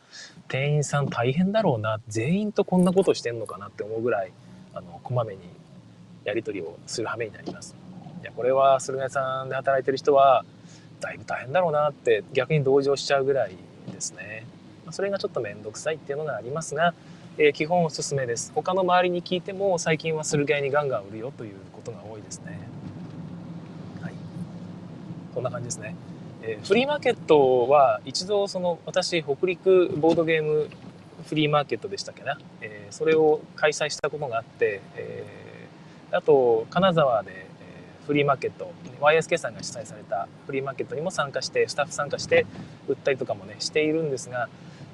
[0.48, 4.32] 店員さん大変だろうな全員とこんなことしてんのかなって思うぐらい
[4.74, 5.42] あのこまめに
[6.24, 7.76] やり取りをする羽目になります。
[8.22, 10.44] いやこれは駿河屋さんで働いてる人は
[11.00, 13.56] だいぶ大変だろうなって逆に同情しちゃうぐらい
[13.92, 14.48] ですね。
[14.92, 16.94] それがちょっと面倒くさいっていうのがありますが、
[17.38, 18.52] えー、基本おすすめです。
[18.56, 22.60] 他の周りに聞いても最近は駿河屋にガンガン売るよということが多いですね。
[24.02, 24.14] はい。
[25.34, 25.96] こんな感じですね。
[26.64, 30.70] フリーマーケットは一度その私北陸ボードゲーム
[31.28, 37.46] フリーマーケットでしたっけな、えー、それを開催したことがあって、えー、あと金沢で
[38.06, 42.46] フリーマーケット YSK さんが主催されたフリーマーケットにも参加してスタッフ参加して
[42.88, 44.48] 売ったりとかもねしているんですが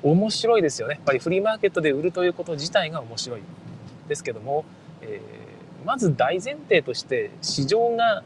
[0.04, 0.96] 面白いですよね。
[0.96, 3.42] やっぱりフリーマーケットで売るということ自体が面白い
[4.08, 4.66] ですけども、
[5.02, 8.24] えー、まず大前提として市場が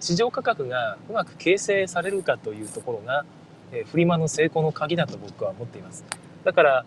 [0.00, 3.24] 市場価格がうまく形成されるかというところが、
[3.72, 6.04] え、フリマの成功の鍵だと僕は思っています。
[6.44, 6.84] だから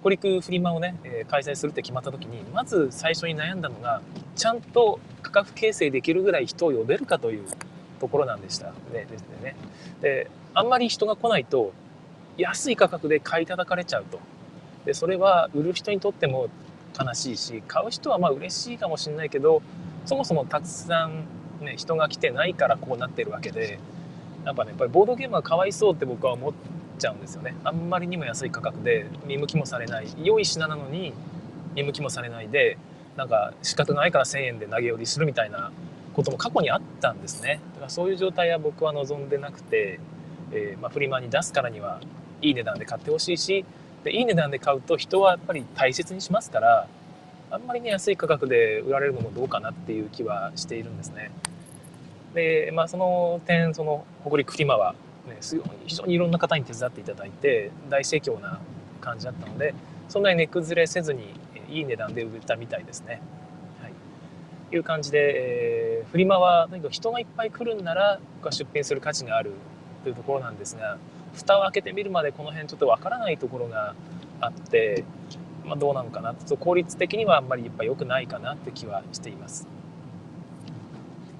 [0.00, 4.00] 北陸フリマをね、え、開催するって決まった時にまず最初に悩んだのが
[4.36, 7.44] ちゃんと価格形成できるぐらい人を呼べるかという
[8.00, 8.72] ところなんでした。
[8.92, 9.56] ねですね。
[10.00, 11.72] であんまり人が来ないと
[12.36, 14.18] 安い価格で買い叩かれちゃうと。
[14.84, 16.48] でそれは売る人にとっても
[16.98, 19.62] 悲しいし買う人はまあ嬉しいかもしれないけど
[20.04, 21.24] そもそもたくさん、
[21.62, 23.78] ね、人が来てないからこうなってるわけで
[24.44, 26.52] やっぱねやっぱりボードゲームはかわいそうって僕は思っ
[26.98, 27.54] ちゃうんですよね。
[27.64, 30.08] あんまりにも安い価格で見向きもされない。
[30.22, 31.12] 良い品なのに
[31.74, 32.76] 見向きもされないで
[33.16, 35.70] なんか仕方ないから1,000円で投げ売りするみたいな
[36.14, 37.60] ことも過去にあったんですね。
[37.74, 40.00] だからそういう状態は僕は望んでなくて、
[40.52, 42.00] えー、まあ、フリマに出すからには
[42.40, 43.64] いい値段で買ってほしいし
[44.04, 46.88] でいい値段で買うと人はやっぱり大切にしますから
[47.50, 51.30] あんまりね安い価格で売られるのもどうかなっていう気はしているんですね。
[52.34, 54.94] でまあその点その北陸フリマは、
[55.26, 55.38] ね、
[55.86, 58.60] 非常にいろんな方に手伝っていただいて大盛況な
[59.00, 59.74] 感じだったので
[60.08, 61.34] そんなに値崩れせずに
[61.68, 63.22] いい値段で売れたみたいですね。
[63.80, 65.18] はい、いう感じで、
[66.00, 69.52] えー、フリマはとにか人がいっぱい来るんなら僕は出品する価値がある
[70.02, 70.98] というところなんですが
[71.34, 73.94] 蓋を開けてみるまでこの辺ちょっとわからないところが
[74.40, 75.04] あって、
[75.64, 79.66] まあ、どうなのかなと効率的にはあんまりやっぱ良くないかなって気はしています。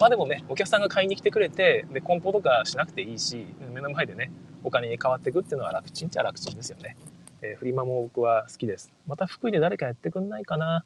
[0.02, 4.32] まあでもねお客さんが買いに来てくれてで梱包とかしなくていいし目の前でね
[4.64, 6.96] お金に変わっていくっていうのは楽ちんっちゃ楽ちんですよね。
[7.40, 8.90] えー、フリマも僕は好きです。
[9.06, 10.84] また福井で誰かやってくんないかな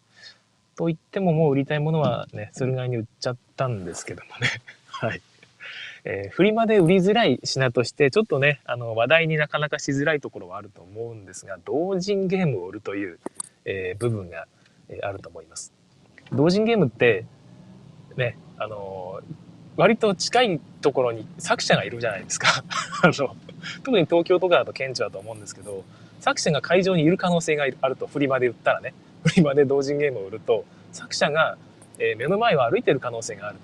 [0.77, 4.49] と言ってももう売りたいものはね、駿河屋に売っちゃったんですけどもね。
[4.89, 5.23] はい。
[6.05, 13.19] えー、フリマで売りづらい品として、ちょっとね、あの、話題になかなかしづらいところはあると思うんですが、同人ゲームを売るという、
[13.65, 14.47] えー、部分が、
[14.91, 15.73] えー、あると思います。
[16.33, 17.25] 同人ゲームって、
[18.17, 19.21] ね、あの
[19.77, 22.65] 割と近いところに作者がいるじゃないですか。
[23.03, 23.37] あの、
[23.85, 25.85] 特に東京とかだと顕著だと思うんですけど、
[26.21, 31.59] 作者が会場にいる可能性があると、フリマで売ったらね、フリマで同人ゲームを売ると、作者が、
[31.99, 33.59] え目の前を歩いてる可能性がある。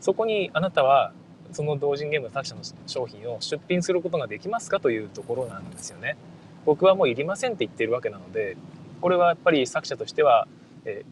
[0.00, 1.12] そこにあなたは
[1.52, 6.16] その同人ゲームの作者の商品を出品することができますかというところなんですよね。
[6.64, 8.56] 僕はもういりませんって言ってるわけなので、
[9.00, 10.48] これはやっぱり作者としては、
[10.84, 11.04] え、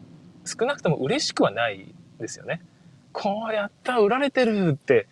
[0.45, 2.61] 少なくとも嬉しくはないですよね。
[3.15, 5.07] こうやった売られてるって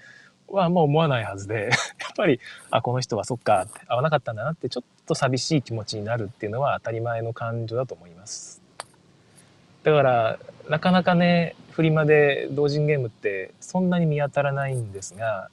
[0.49, 2.39] はもう思わないはずで、 やっぱり、
[2.69, 8.61] あ、この人はそっか合わなかったんだなってちょっと寂しい気持ちになるっていうのは当たり前の感情だと思います。
[9.83, 10.39] だから、
[10.69, 15.49] なかなかね、フリマで同人ゲームってそんなに見当たらないんですが、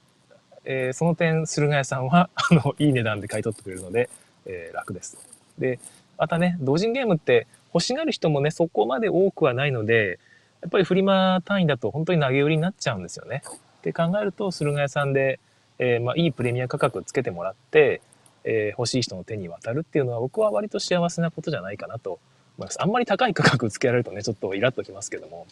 [0.65, 4.09] えー、その点、駿河屋さんは、 あの、いい値段で買い取ってくれるので、
[4.45, 5.17] えー、楽です。
[5.57, 5.79] で、
[6.17, 10.19] またね、同人ゲームって欲しがる人もね、そこまで多くはないので、
[10.61, 13.43] やっぱりフリマ単位だと本当に投げ売りになっちゃうんですよね。
[13.79, 15.39] って考えると駿河屋さんで、
[15.79, 18.01] えー、まあ、いいプレミア価格つけてもらって、
[18.43, 22.19] えー、欲しい人の手に渡るっていうのは僕は割と幸せなことじゃないかなと思
[22.59, 22.81] います。
[22.81, 25.47] あんまり高い価格つけられるとねちょっとイラッときますけども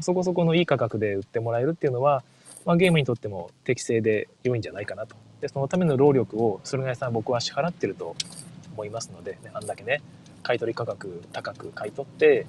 [0.00, 2.22] そこそこのいい価格で売ってもらえるっていうのは、
[2.64, 5.16] まあ、ゲームにとっても適正で良いんじゃないかなと。
[5.40, 8.16] でそのための労力を駿河屋さん僕は支払ってると
[8.72, 10.00] 思いますので、ね、あんだけね
[10.42, 12.46] 買取価格高く買い取って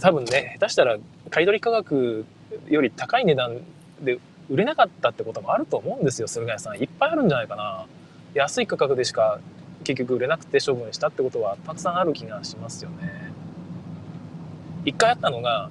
[0.00, 0.96] 多分ね下手したら
[1.30, 2.24] 買取価格
[2.68, 3.58] より高い値段
[4.00, 4.18] で
[4.50, 6.76] 売れなかったってこともあると思うんですよ駿河屋さん。
[6.78, 7.86] いっぱいあるんじゃないかな。
[8.34, 9.38] 安い価格でしか
[9.84, 13.32] 結局売れなくて処分したってことはたくさんある気がしますよね。
[14.84, 15.70] 一回あったのが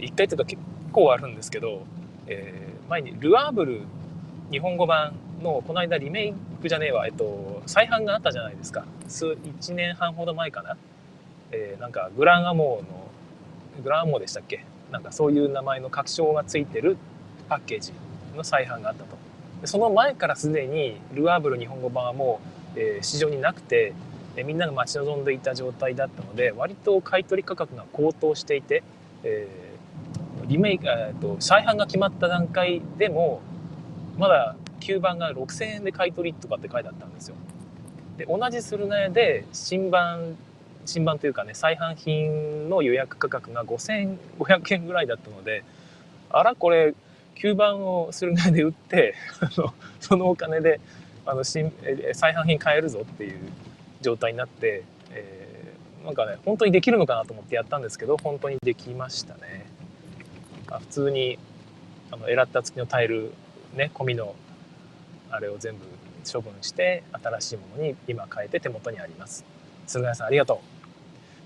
[0.00, 0.60] 一回っていうか結
[0.92, 1.86] 構あるんですけど、
[2.26, 3.82] えー、前にルアーブル
[4.50, 8.84] 日本語版のこの間リメイクじゃねえわ、えっと、再販があったじゃないですか。
[9.06, 10.76] 数1年半ほど前かな、
[11.52, 14.64] えー、なんかグランアモーのグランアモーでしたっけ？
[14.90, 16.96] なんかそういう名前の拡張がついてる
[17.48, 17.92] パッケージ
[18.36, 19.16] の再販があったと
[19.60, 22.40] でその前からすでにルアーブル日本語版はも
[22.74, 23.92] う、えー、市場になくて、
[24.36, 28.82] えー、みんなが待ち望んでいた状態だったので割と買取価格が高騰していて、
[29.24, 33.42] えー、リメイク、えーと、再販が決まった段階でも
[34.16, 37.36] まだ9番が6000円で買い取りとかって書いてあったんですよ。
[38.16, 40.36] で同じ駿河屋で新版
[40.88, 45.62] 新版というかね再販品の予約価格が5500円ぐらいだったので
[46.30, 46.94] あらこれ
[47.36, 49.14] 吸盤を駿河屋で売って
[50.00, 50.80] そのお金で
[51.26, 51.70] あの新
[52.14, 53.38] 再販品買えるぞっていう
[54.00, 59.66] 状態になって、えー、なんかね本当にできるのかなと思ってやったんですけど本当にできましたね。
[60.70, 61.38] あ普通に
[62.10, 63.32] あのエラッタ付きのタイル
[63.74, 64.34] ね込みの
[65.30, 65.84] あれを全部
[66.30, 69.44] 処分して新しいものに今変えて手元にあります
[69.86, 70.77] 駿河屋さんありがとう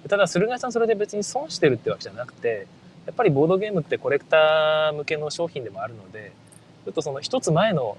[0.08, 2.66] ただ駿河屋さんそれで別に損してるってわけじゃなくて
[3.06, 6.32] やっぱりボードゲームってコレクター向けの商品でもあるので
[6.84, 7.96] ちょっとその一つ前の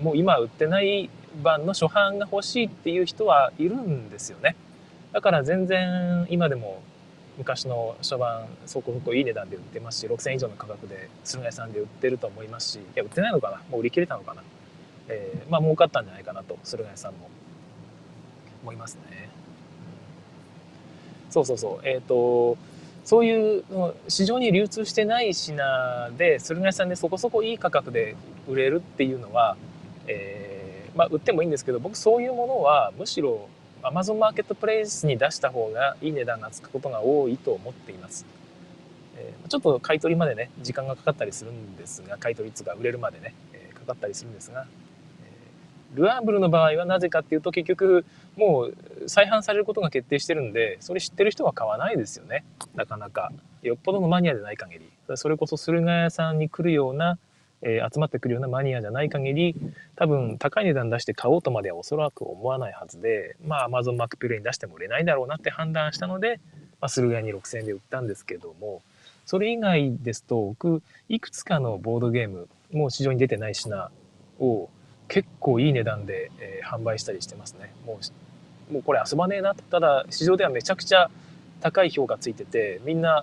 [0.00, 1.10] もう今売ってない
[1.42, 4.56] 版の初版が欲しいっていう人はいるんですよね。
[5.12, 6.82] だから全然今でも
[7.38, 13.62] 昔の初版そこそこいい値段で売ってますし6000以上の価格で駿河屋さんで売ってると思いますしいや売ってないのかな？
[13.70, 14.42] もう売り切れたのかな？
[15.08, 17.30] えー、まあ儲かったんじゃないかなと駿河屋さんも
[18.62, 19.30] 思いますね。
[21.32, 22.56] そうそうそうえっ、ー、と
[23.04, 23.64] そういう
[24.08, 25.56] 市場に流通してない品
[26.16, 28.14] で駿河屋さんでそこそこいい価格で
[28.48, 29.56] 売れるっていうのは、
[30.06, 33.48] えー、まあ、売ってもいいんですけど僕そういうものはむしろ
[33.82, 38.24] アマゾンマーケットプレイスに出した方がいい値段がつくことが多いと思っています。
[39.16, 44.66] えー、ちょっと買い取りまでね時間がかかったりするんですが買い取り率が売れるまでね、えー、かかったりするんですが
[45.94, 48.04] ルアーブルの場合はなぜかっていうと結局
[48.36, 48.74] もう
[49.08, 52.44] 再販されることが決定してるんでそれ知ってる人は買わないですよね。
[52.74, 53.32] なかなか。
[53.62, 54.92] よっぽどのマニアでない限り。
[55.16, 57.18] それこそ駿河屋さんに来るような、
[57.60, 59.54] えー、集まってくるようなマニアじゃない限り
[59.96, 66.40] 多分高い値段出して買おうとまではおそらく思わないはずでまあ Amazon マックプレイに出しても売れないだろうなって判断したので、
[66.80, 68.82] まあ、駿河屋に6000円で売ったんですけども
[69.26, 73.90] それ以外ですと僕いくつかのボードゲームもう市場に出てない品
[74.40, 74.68] を
[75.12, 77.70] 結構いい値段で、えー、販売したりしてますね。
[77.84, 78.00] も
[78.70, 79.54] う、もうこれ遊ばねえな。
[79.54, 81.10] ただ、市場ではめちゃくちゃ
[81.60, 83.22] 高い評価ついてて、みんな、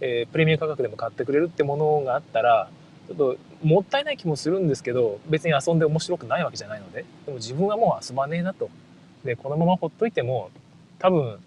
[0.00, 2.70] えー、プレミア価格でも買ってくれるってものがあったら、
[3.06, 8.70] ちょっともったいない気もするんですけど、別に遊んで面白くないわけじゃないので、でも自分はもう遊ばねえなと。
[9.22, 10.48] で、このままほっといても、
[10.98, 11.38] 多分、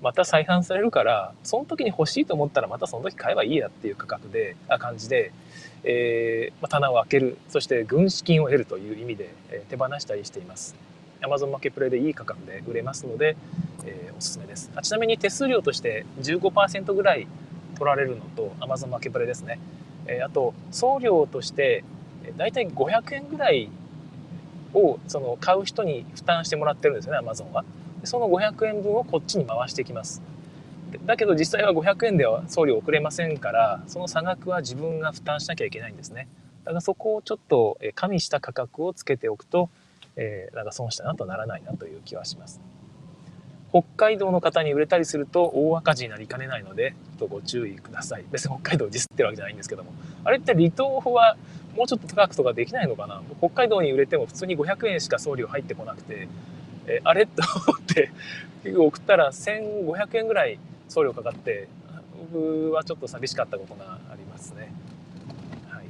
[0.00, 5.32] また再販されるから、その時に欲しいと思ったらまたその時買えばいいやっていう価格で、あ感じで、
[5.84, 10.76] えー、まあ、棚を開けるそして軍資金を得るという意味で、えー、手放したりしています。
[11.20, 13.36] Amazon マーケプレイでいい価格で売れますので、
[13.84, 14.70] えー、おすすめです。
[14.74, 17.26] あちなみに手数料として15%ぐらい
[17.76, 19.58] 取られるのと Amazon マーケプレイですね、
[20.06, 21.84] えあと送料として
[22.36, 23.70] だいたい500円ぐらい
[24.74, 27.64] をその買う人に負担してもらってるんですよね Amazon は。
[28.04, 30.22] その500円分をこっちに回していきます。
[31.04, 36.28] だけど実際は500円では送料遅れませんからその差額は自分が負担しなきゃいけないんですね。
[36.64, 39.70] だからそこをちょっと加味した価格をつけておくと、
[40.16, 42.60] えー、なんか損したなとならないなという気はします。
[43.70, 48.24] 北海道の方に売れたりすると大赤字になりかねないのでちょっとご注意ください。
[48.30, 49.92] 別に北海道をディスってるわけじゃないんですけども。
[50.24, 51.36] あれって離島法は
[51.76, 53.22] もうちょっと高くとかできないのかな？
[53.40, 56.28] 北海道に売れても普通に500円しか送料入ってこなくて
[56.88, 57.26] えあれ？
[57.28, 58.10] と思って
[58.64, 60.58] 結構送ったら1500円ぐらい
[60.88, 61.68] 送料かかって
[62.32, 64.72] 僕はちょっと寂しかったことがありますね。
[65.68, 65.84] はい。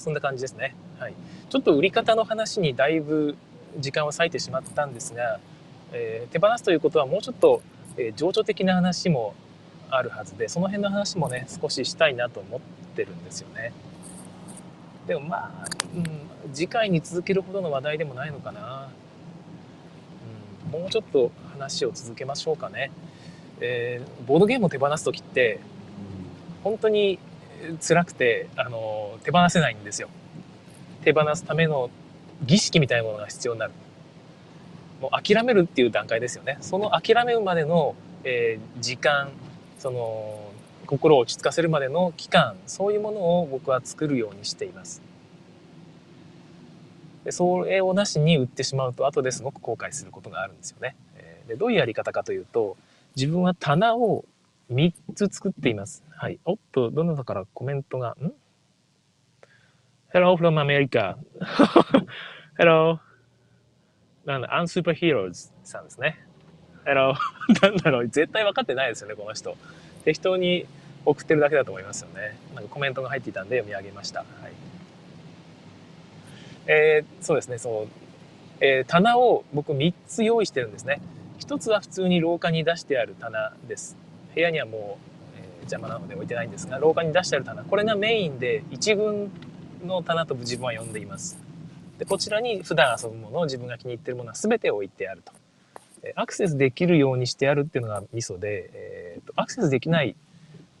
[0.00, 0.74] そんな感じですね。
[0.98, 1.14] はい。
[1.48, 3.36] ちょっと売り方の話にだいぶ
[3.78, 5.38] 時間を割いてしまったんですが、
[5.92, 7.62] えー、手放すということはもうちょっと、
[7.96, 9.34] えー、情緒的な話も
[9.90, 12.60] あるはずでその辺の話もね少ししたいなと思っ
[12.96, 13.72] てるんですよね。
[15.06, 15.98] でもまあ、う
[16.48, 18.88] ん、次回に続けるほどの話題でもないのかな。
[20.72, 22.90] うん、もうちょっと話を続けましょうかね。
[23.60, 25.60] えー、ボードゲームを手放す時って
[26.62, 27.18] 本当に
[27.86, 30.08] 辛くてあの手放せないんですよ。
[31.02, 31.90] 手放すための
[32.42, 33.72] 儀式みたいなものが必要になる。
[35.00, 36.56] もう諦めるっていう段階ですよね。
[36.60, 37.94] その諦めるまでの、
[38.24, 39.28] えー、時間、
[39.78, 40.43] その
[40.84, 45.02] 心を落ち着かせるまでの期間、そういうものを僕は作るようにしています。
[47.24, 50.94] でそれをなしに売ってしまうと後ですごく後悔することがあるんですよね。
[51.48, 52.76] でどういうやり方かというと
[53.16, 54.24] 自分は棚を
[54.72, 56.02] 3つ作っています。
[56.10, 56.38] はい。
[56.44, 58.32] おっと、どなたからコメントが、ん
[60.12, 61.16] ?Hello from America.
[62.58, 62.98] Hello.
[64.24, 66.18] なんだ、Unsuperheroes さんですね。
[66.86, 67.14] Hello.
[67.62, 69.56] なんだろう、絶対分かってないですよね、この人。
[70.04, 70.66] 適当に
[71.04, 72.38] 送ってるだけだと思いますよね。
[72.54, 74.20] なんかコメントが入っていたんで読み上げました。
[74.20, 74.52] はい。
[76.66, 77.88] えー、そうですね、そう。
[78.60, 81.00] えー、棚を僕3つ用意してるんですね。
[81.40, 83.96] 1つは普通に廊下に出してある棚です。
[84.34, 89.30] 部屋にはもう、えー、邪魔なので置いてないんですが廊下に出してある棚これがメインで1軍
[89.86, 91.38] の棚と自分は呼んでいます
[91.98, 95.32] でこちらに普段遊ぶものを自分が気に入ってるものは全て置いてあると
[96.16, 100.16] アクセスできるようにしてあるっていうのがミソで、えーと、アクセスできない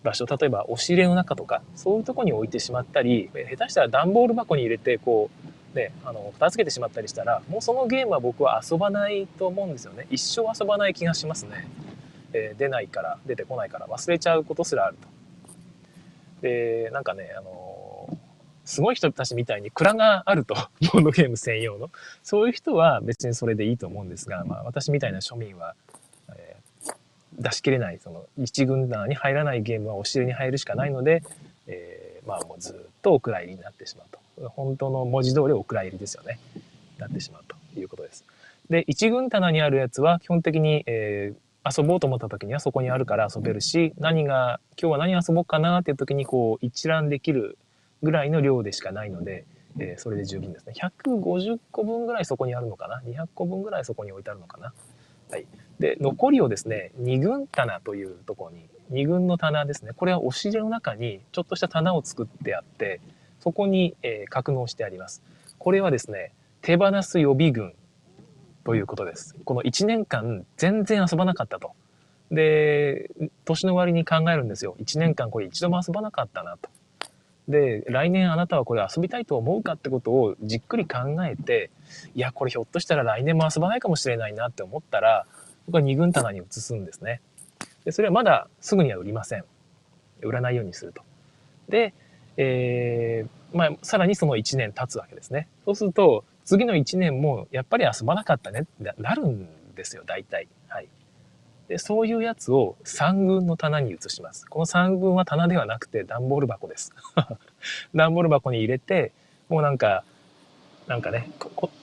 [0.02, 5.30] 場所例えば押し入れの中とかそういうとこに置いてしまったり下手したら段ボール箱に入れてこ
[5.72, 11.68] うねあの片付けてしまったりしたらもうそのゲームは僕は遊ばないと思うんですよね一生遊ばない気がしますね
[12.34, 15.08] えー、出ないから出てこないから忘れちゃうことすらあると。
[16.42, 17.73] でなんかねあの、
[18.64, 20.54] すごい人たちみたいに蔵があると
[20.92, 21.90] ボードゲーム専用の。
[22.22, 25.74] そういう人は別にそれでいいと思うんですが、まあ、私みたいな庶民は、
[26.36, 31.22] えー、出し切れないその一軍団に入らないゲームは押し入れに入るしかないので、
[31.66, 34.48] えー、まあもうずっとお蔵入りになってしまうと。
[34.50, 36.38] 本当の文字通りお蔵入りですよね。
[36.98, 38.24] なってしまうということです。
[38.70, 47.58] で一軍棚にあるやつは基本的に、えー、遊ぼうと思った時にはそこにあるから遊べるし何が今日は何遊ぼうかなっていう時にこう一覧できる
[48.04, 49.44] ぐらいの量でしかないので、
[49.78, 54.72] えー、それで十分ですね150個分ぐらいそこにあるのかな？200個分ぐらいそこに置いてあるのかな？
[55.30, 55.46] はい
[55.80, 63.00] で残りをですね2軍棚というところに2軍の棚ですねこれは押し入れの中にちょっとした棚を作ってあって
[63.40, 65.22] そこに、えー、格納してあります
[65.58, 66.32] これはですね
[66.64, 67.74] 手放す予備軍
[68.64, 69.36] ということです。
[69.44, 71.72] この1年間全然遊ばなかったと。
[72.30, 73.10] で、
[73.44, 74.74] 年の終わりに考えるんですよ。
[74.80, 76.70] 1年間これ一度も遊ばなかったなと。
[77.48, 81.70] で、来年あなたはこれ遊びたいと思うかってことをじっくり考えて、
[82.14, 85.26] いや、これひょっとしたら来年も遊ばないかもしれないなって思ったら、
[85.66, 87.20] 僕は2軍棚に移すんですね。
[87.84, 89.44] で、それはまだすぐには売りません。
[90.22, 91.02] 売らないようにすると。
[91.68, 91.92] で、
[92.36, 95.48] えー、まあ、さらにその1年経つわけですね。
[95.64, 100.48] そうすると、次の1年もやっぱり遊ばなかったねってなるんですよ、大体。
[100.68, 100.88] はい。
[101.68, 104.46] で、そういうやつを3軍の棚に移します。
[104.46, 106.92] この3軍は棚ではなくて段ボール箱です。
[107.94, 109.12] 段ボール箱に入れて、
[109.48, 110.04] もうなんか、
[110.86, 111.30] なんかね、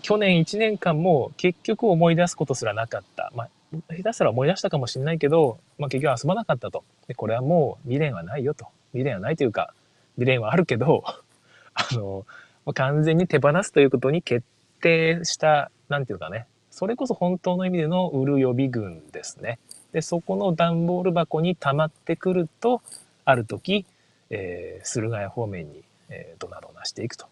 [0.01, 3.31] 去年1年間も結局思い出すことすらなかった。
[3.35, 3.49] まあ、
[3.89, 6.83] 下手したら思い出したかもしれないけど、まあ、結局遊ばなかったと。
[7.07, 8.67] で、これはもう未練はないよと。
[8.91, 9.73] 未練はないというか、
[10.15, 11.03] 未練はあるけど、
[11.73, 12.25] あの、
[12.73, 14.45] 完全に手放すということに決
[14.81, 19.59] 定した、なんていうかね、それこそ本当の意味での売る予備軍ですね。
[19.93, 22.81] で、そこの段ボール箱に溜まってくると、
[23.25, 23.85] ある時、
[24.29, 27.27] えー、駿河屋方面に、えー、ドナドナしていくと。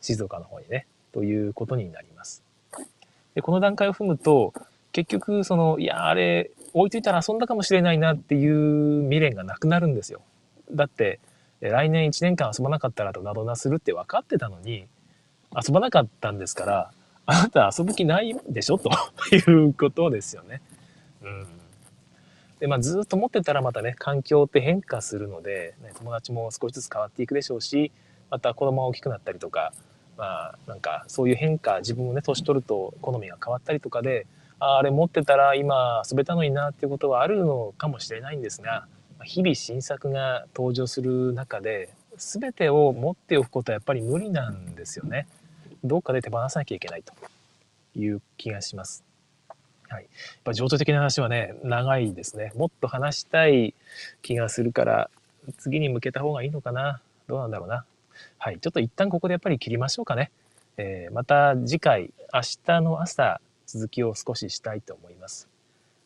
[0.00, 2.42] 静岡の方にね、ということになります。
[3.34, 4.52] で、この段階を踏むと、
[4.92, 10.22] 結局、その、いや、あれ、置いといたら遊んだかもしれないなっていう未練がなくなるんですよ。
[10.72, 11.20] だって、
[11.60, 14.86] 来年1年間遊ばなかったらドナドナするって分かってたのに、
[15.54, 16.90] 遊ばなかったんですから、
[17.26, 18.78] あなた遊ぶ気ないでしょ？
[18.78, 18.90] と
[19.34, 20.62] いうことですよね。
[21.22, 21.46] うん。
[22.60, 27.90] で、まあずっと持ってたらまたね、環境って変化するので、ね、友達も少しずつ変わっていくでしょうし、
[28.30, 29.72] また子供が大きくなったりとか、
[30.16, 34.26] まあなんかそういう変化、自分もね、年取ると好みが変わったりとかで、
[34.58, 38.86] ああれ持ってたら今遊べたのになっていうことはあるのかもしれないんですが、
[39.24, 45.26] 日々新作が登場する中で全てを持っておくことはやっぱり無理なんですよね。
[45.82, 47.14] どっかで手放さなきゃいけないと
[47.98, 49.09] いう気がします。
[49.90, 50.10] はい、やっ
[50.44, 52.52] ぱ情緒的な話はね長いですね。
[52.54, 53.74] もっと話したい
[54.22, 55.10] 気がするから
[55.58, 57.84] 次に向けた方がいいのかなどうなんだろうな。
[58.38, 60.30] はい、ちょっと一旦ここでやっぱり切りましょうかね。
[60.76, 65.48] えー、また次回明日の朝続きを少ししたいと思います。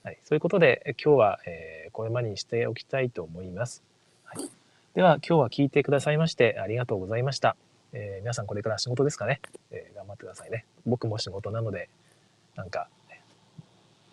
[0.02, 3.82] はい、そういうことで今日は、えー、これまでにしておきたいと思います。
[4.24, 4.50] はい、
[4.94, 7.56] では今日は聞いてくださいましてありがとうございました。
[7.92, 10.64] えー、皆さんこれから仕事ですかね、えー、頑張ってくださいね。
[10.86, 11.90] 僕も仕事なので
[12.56, 12.88] なんか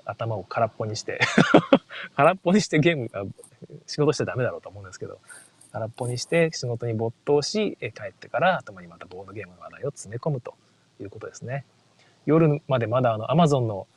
[0.05, 1.19] 頭を空っぽにして
[2.15, 3.23] 空っぽにしてゲームが
[3.87, 5.19] 仕事しちゃダメだろうと思うんですけど
[5.71, 10.55] 空っぽにして仕事に没頭し帰ってから頭にまたボードゲームの話題を詰め込むと
[10.99, 11.65] いうことですね。
[12.25, 13.87] 夜までまだあの Amazon の、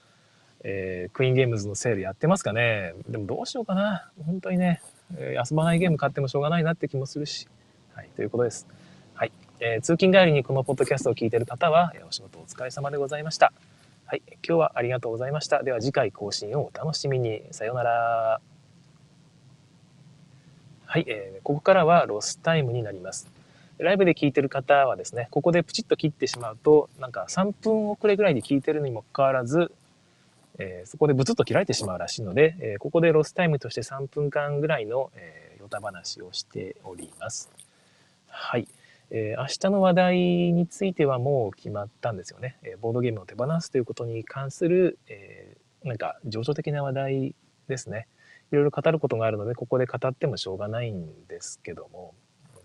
[0.63, 2.95] えー、クイーンゲームズのセールやってますかね。
[3.09, 4.11] でもどうしようかな。
[4.25, 4.81] 本当にね、
[5.19, 7.49] 遊ばないゲーム買ってもしょうがないなって気もするし。
[7.95, 8.67] はい、ということです。
[9.15, 9.33] はい。
[9.61, 13.53] えー、通勤帰りにこのポッドキャストを聞いてる方は、お仕事お疲れ様でございました。
[14.07, 14.23] はい。
[14.29, 15.63] 今日はありがとうございました。
[15.63, 17.43] では次回更新をお楽しみに。
[17.53, 18.41] さようなら。
[20.85, 23.27] はい、えー、ここからはロスタイムになります。
[23.79, 29.73] ライブで聞いてる方はですね、ここでプチッと切ってしまうと、なんか3分遅れぐらいで聞いてるにもかかわらず、
[30.59, 37.51] えー、そこでブツッと切られてしまうらしいので、えー、ここでロスタイムとして3分間ぐらいの、えー、ヨタ話をしております。
[38.29, 38.69] はい。
[39.11, 42.59] えー、明日の話題についてはもう決まったんですよね。
[42.63, 47.35] えー、ボードゲームを手放すということに関する、えー、なんか情緒的な話題
[47.69, 48.09] ですね。
[48.53, 52.15] いろいろ語ることがあるので、ここで語ってもしょうがないんですけども。
[52.55, 52.61] うん、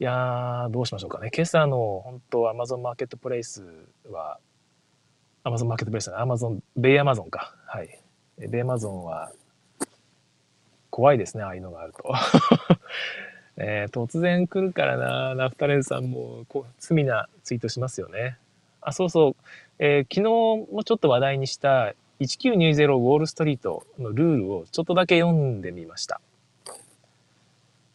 [0.00, 1.30] いやー、どうしましょうかね。
[1.34, 3.64] 今朝の本当、アマゾンマーケットプレイス
[4.10, 4.38] は、
[5.44, 7.56] アマゾンマーケットプレイスアマゾン、ベイアマゾンか。
[7.66, 8.00] はい。
[8.38, 9.32] ベイアマゾンは、
[10.90, 12.12] 怖いですね、ああいうのがあると。
[13.64, 18.36] えー、突然来るからな、ナフタレンさんもこう罪なツイートしますよね。
[18.80, 19.36] あ、そうそう。
[19.78, 26.20] えー、昨日もちょっと話題にした1920ウォールストリートのルールをちょっとだけ読んでみました。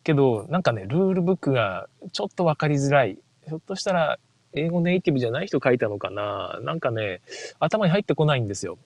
[0.05, 3.18] けど、なんかね、ルールブックがちょっとわかりづらい。
[3.45, 4.20] ひょっとしたら
[4.53, 7.20] 英語ネイティブじゃない人書いたのかななんかね、
[7.59, 8.78] 頭に入ってこないんですよ。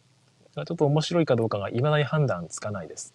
[0.55, 3.13] ちょっと面白いかどうかが未だに判断つかないです。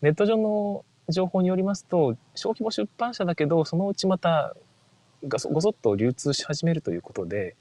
[0.00, 4.54] ネット上の情報によりますと小規模出版社だけどそのうちまた
[5.24, 7.54] ごそっと流通し始めるということで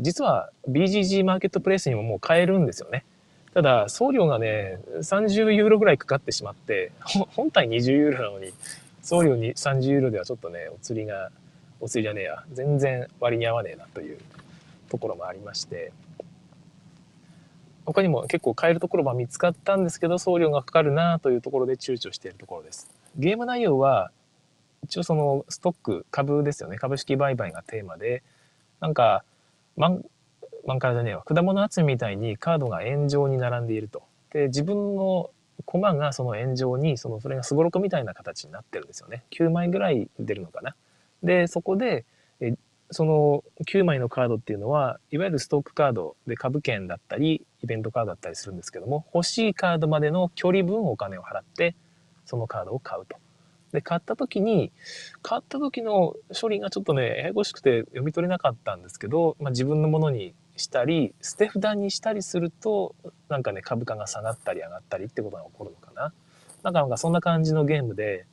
[0.00, 3.04] 実は BGG マーケットプレイスにももう買えるんですよね。
[3.54, 6.92] ただ送料がね30ユーロぐらいかかってしまって
[7.34, 8.52] 本体20ユーロなのに
[9.02, 11.30] 送料に30ユーロではちょっとねお釣りが
[11.80, 14.18] お釣りじゃねえや全然割に合わねえなという
[14.90, 15.92] ところもありまして
[17.88, 22.90] 他にも結構買えるところは見つかったんですけど、送料がかかるなというところで躊躇しているところです。
[23.16, 24.10] ゲーム内容は、
[24.84, 26.76] 一応そのストック、株ですよね。
[26.76, 28.22] 株式売買がテーマで、
[28.80, 29.24] なんか、
[29.76, 30.04] 満、
[30.66, 31.22] 満からじゃねえわ。
[31.22, 34.02] 果物集めみたいにカードが円状に並んでいると。
[34.34, 35.30] で、自分の
[35.64, 39.24] 駒がその円状に、その、それがすごろくみたいな形になってるんですよね。
[39.30, 40.76] 9枚ぐらい出るのかな。
[41.22, 42.04] で、そこで、
[42.90, 51.74] その9枚のカードっていうのは、いわゆるストックカードで株券だったり、イベントカードだったりするんですけども、欲しいカードまでの距離分お金を払って、
[52.24, 53.16] そのカードを買うと。
[53.72, 54.72] で、買った時に、
[55.22, 62.94] 買った時の処理がちょっとね、ややこしくて読み取れなかったんですけど、まあ、自分のものにしたり、捨て札にしたりすると、
[63.28, 66.12] なんかね、株価が下がったり上がったりってことが起こるのかな。
[66.62, 68.26] なんかそんな感じのゲームで、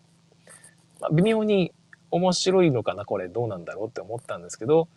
[1.02, 1.74] まあ、微妙に
[2.16, 4.88] 面白いのかなこれどうなんだろうって思ったんですけど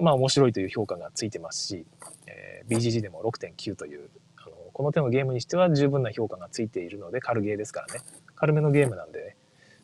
[0.00, 1.84] まあ面白いという評価がついてますし、
[2.26, 8.00] えー、BGG でも6.9というあのこの手のゲームにしては十分な評価がついているので軽ゲーですからね
[8.34, 9.36] 軽めのゲームなんで、ね、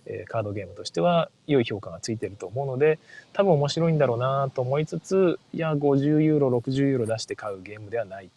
[0.06, 2.98] えー、カードゲームとしては良い評価がついてると思うので
[3.34, 8.30] 多分面白いんだろうなと思いつついや50ユーロ60ユーロ出して買うゲームではない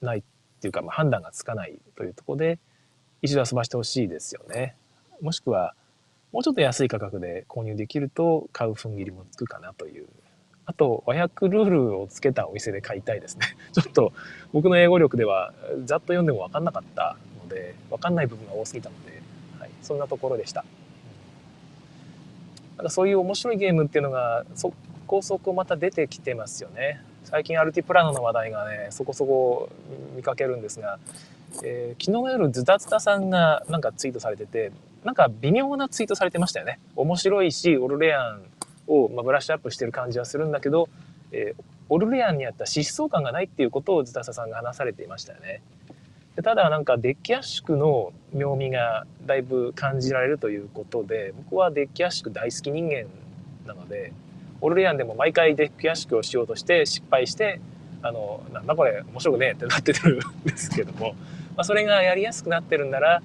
[0.00, 0.22] ないっ
[0.60, 2.58] ていうか、まあ、判断がつかないというところで
[3.22, 4.74] 一度遊ばしてほしいですよね。
[5.20, 5.74] もしくは
[6.32, 10.06] もうちょっと安い価格で購入できると買う踏ん切りもつくかなという。
[10.66, 13.46] あと、和訳ルールをつけたお店で買いたいですね。
[13.72, 14.12] ちょっと
[14.52, 15.54] 僕の英語力では
[15.84, 19.22] ざっと読んでも分かんなかったので、分かんない部分が多すぎたので、
[19.58, 20.64] はい、そんなところでした。
[22.76, 24.72] なんかそういう面白いゲームっていうのがそ
[25.06, 27.00] こそこまた出てきてますよね。
[27.24, 29.70] 最近アルティプラノの話題がね、そこそこ
[30.14, 30.98] 見かけるんですが、
[31.64, 34.70] えー、昨日の夜ズタズタさんがなんかツイートされてて、
[35.04, 36.80] なんか微妙なツイートされてましたよね。
[36.96, 38.42] 面白いし、オルレアン
[38.86, 40.88] を、まブラッシュアップしてる感じはするんだけど、
[41.32, 45.62] えー、オルレアンにあった疾走感がないっていうことをズタサさんが話されていましたよね。
[46.36, 53.06] でただなんかデッキ圧縮の妙味がだいぶ感じられるということで僕はデッキ圧縮大好き人間
[53.66, 54.12] なので
[54.60, 57.60] オルレアンでも毎回デッキ圧縮をしようとして失敗して
[58.02, 61.14] あのなんだこれ面白くねえってなってるんですけども、
[61.56, 63.20] まあ、それがやりやすくなってるんなら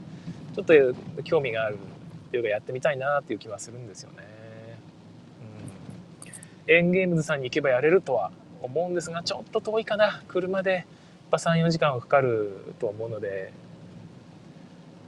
[0.55, 1.77] ちょっと興味がある
[2.31, 4.17] というかやってみたいなっていう気はするんですよね。
[6.67, 8.31] うん、エンゲームズさんに行けばやれるとは
[8.61, 10.85] 思うんですがちょっと遠いかな車で
[11.33, 13.51] ぱ3、4時間はかかると思うので、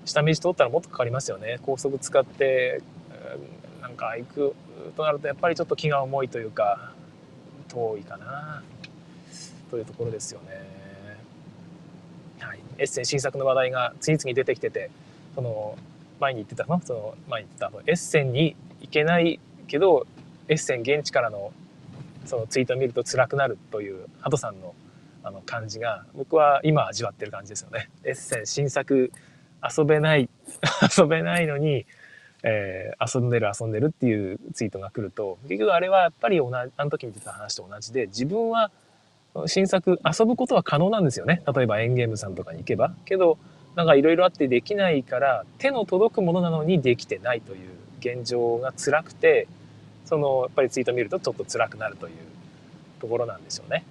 [0.06, 1.60] 下道通ったらもっとかかりますよね。
[1.62, 2.82] 高速使って、
[3.82, 4.56] なんか行く
[4.98, 6.92] となるとやっぱりちょっと気が重いというか、
[7.68, 8.64] 遠いかな、
[9.70, 10.48] というところですよね。
[12.40, 12.60] はい。
[12.80, 14.90] エッセン新作の話題が次々出てきてて、
[15.36, 15.78] その、
[16.20, 20.08] 前に言ってたのその、前に言ってたエッセンに行けないけど、
[20.48, 21.52] エッセン現地からの
[22.26, 24.74] そのツイートを見ると辛くなるというハトさんの
[25.24, 27.90] あの感じが僕は今味わってる感じですよね。
[28.04, 29.12] エッセン新作
[29.78, 30.30] 遊べない
[30.98, 31.88] 遊べないのに、
[32.44, 38.70] えー、遊んでる遊んでるっていうツイートが来ると結局あれはやっぱり同じあの時に言ってた話と同じで自分は
[39.48, 43.40] 新作遊ぶことは可能なんですよね例えばエンゲームさんとかに行けばけど
[43.76, 47.70] なんかいろいろあってできないから手の届くものなのにできてないという
[48.00, 49.48] 現状が辛くて
[50.06, 52.16] そのやっぱりツイート見るとちょっと辛くなるという
[53.00, 53.84] ところなんですよね。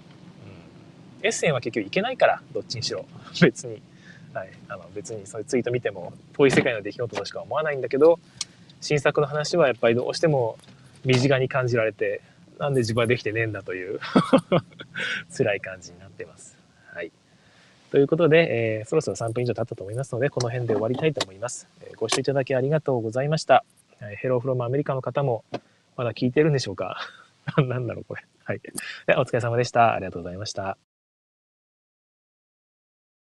[1.20, 3.04] うん、エッセンは結局いけないからどっちにしろ
[3.40, 3.82] 別に、
[4.32, 8.18] はい、あの別にそういうツイート見ても遠い世界の出来事としか思わないんだけど
[8.80, 10.56] 新作の話はやっぱりどうしても
[11.04, 12.22] 身近に感じられて
[12.58, 14.00] なんで自分はできてねえんだという
[15.36, 16.56] 辛い感じになってます。
[16.86, 17.10] はい。
[17.94, 21.68] ということで、えー、そろそろ3分以上経ったと思いますので、この辺で終わりたいと思います。
[21.80, 23.64] えー、ご視聴いただきありがとうございました。
[24.20, 25.44] ヘローフロムアメリカの方も
[25.96, 26.98] まだ聞いてるんでしょうか？
[27.56, 28.24] なんだろうこれ。
[28.42, 28.60] はい。
[29.16, 29.94] お疲れ様でした。
[29.94, 30.76] ありがとうございました。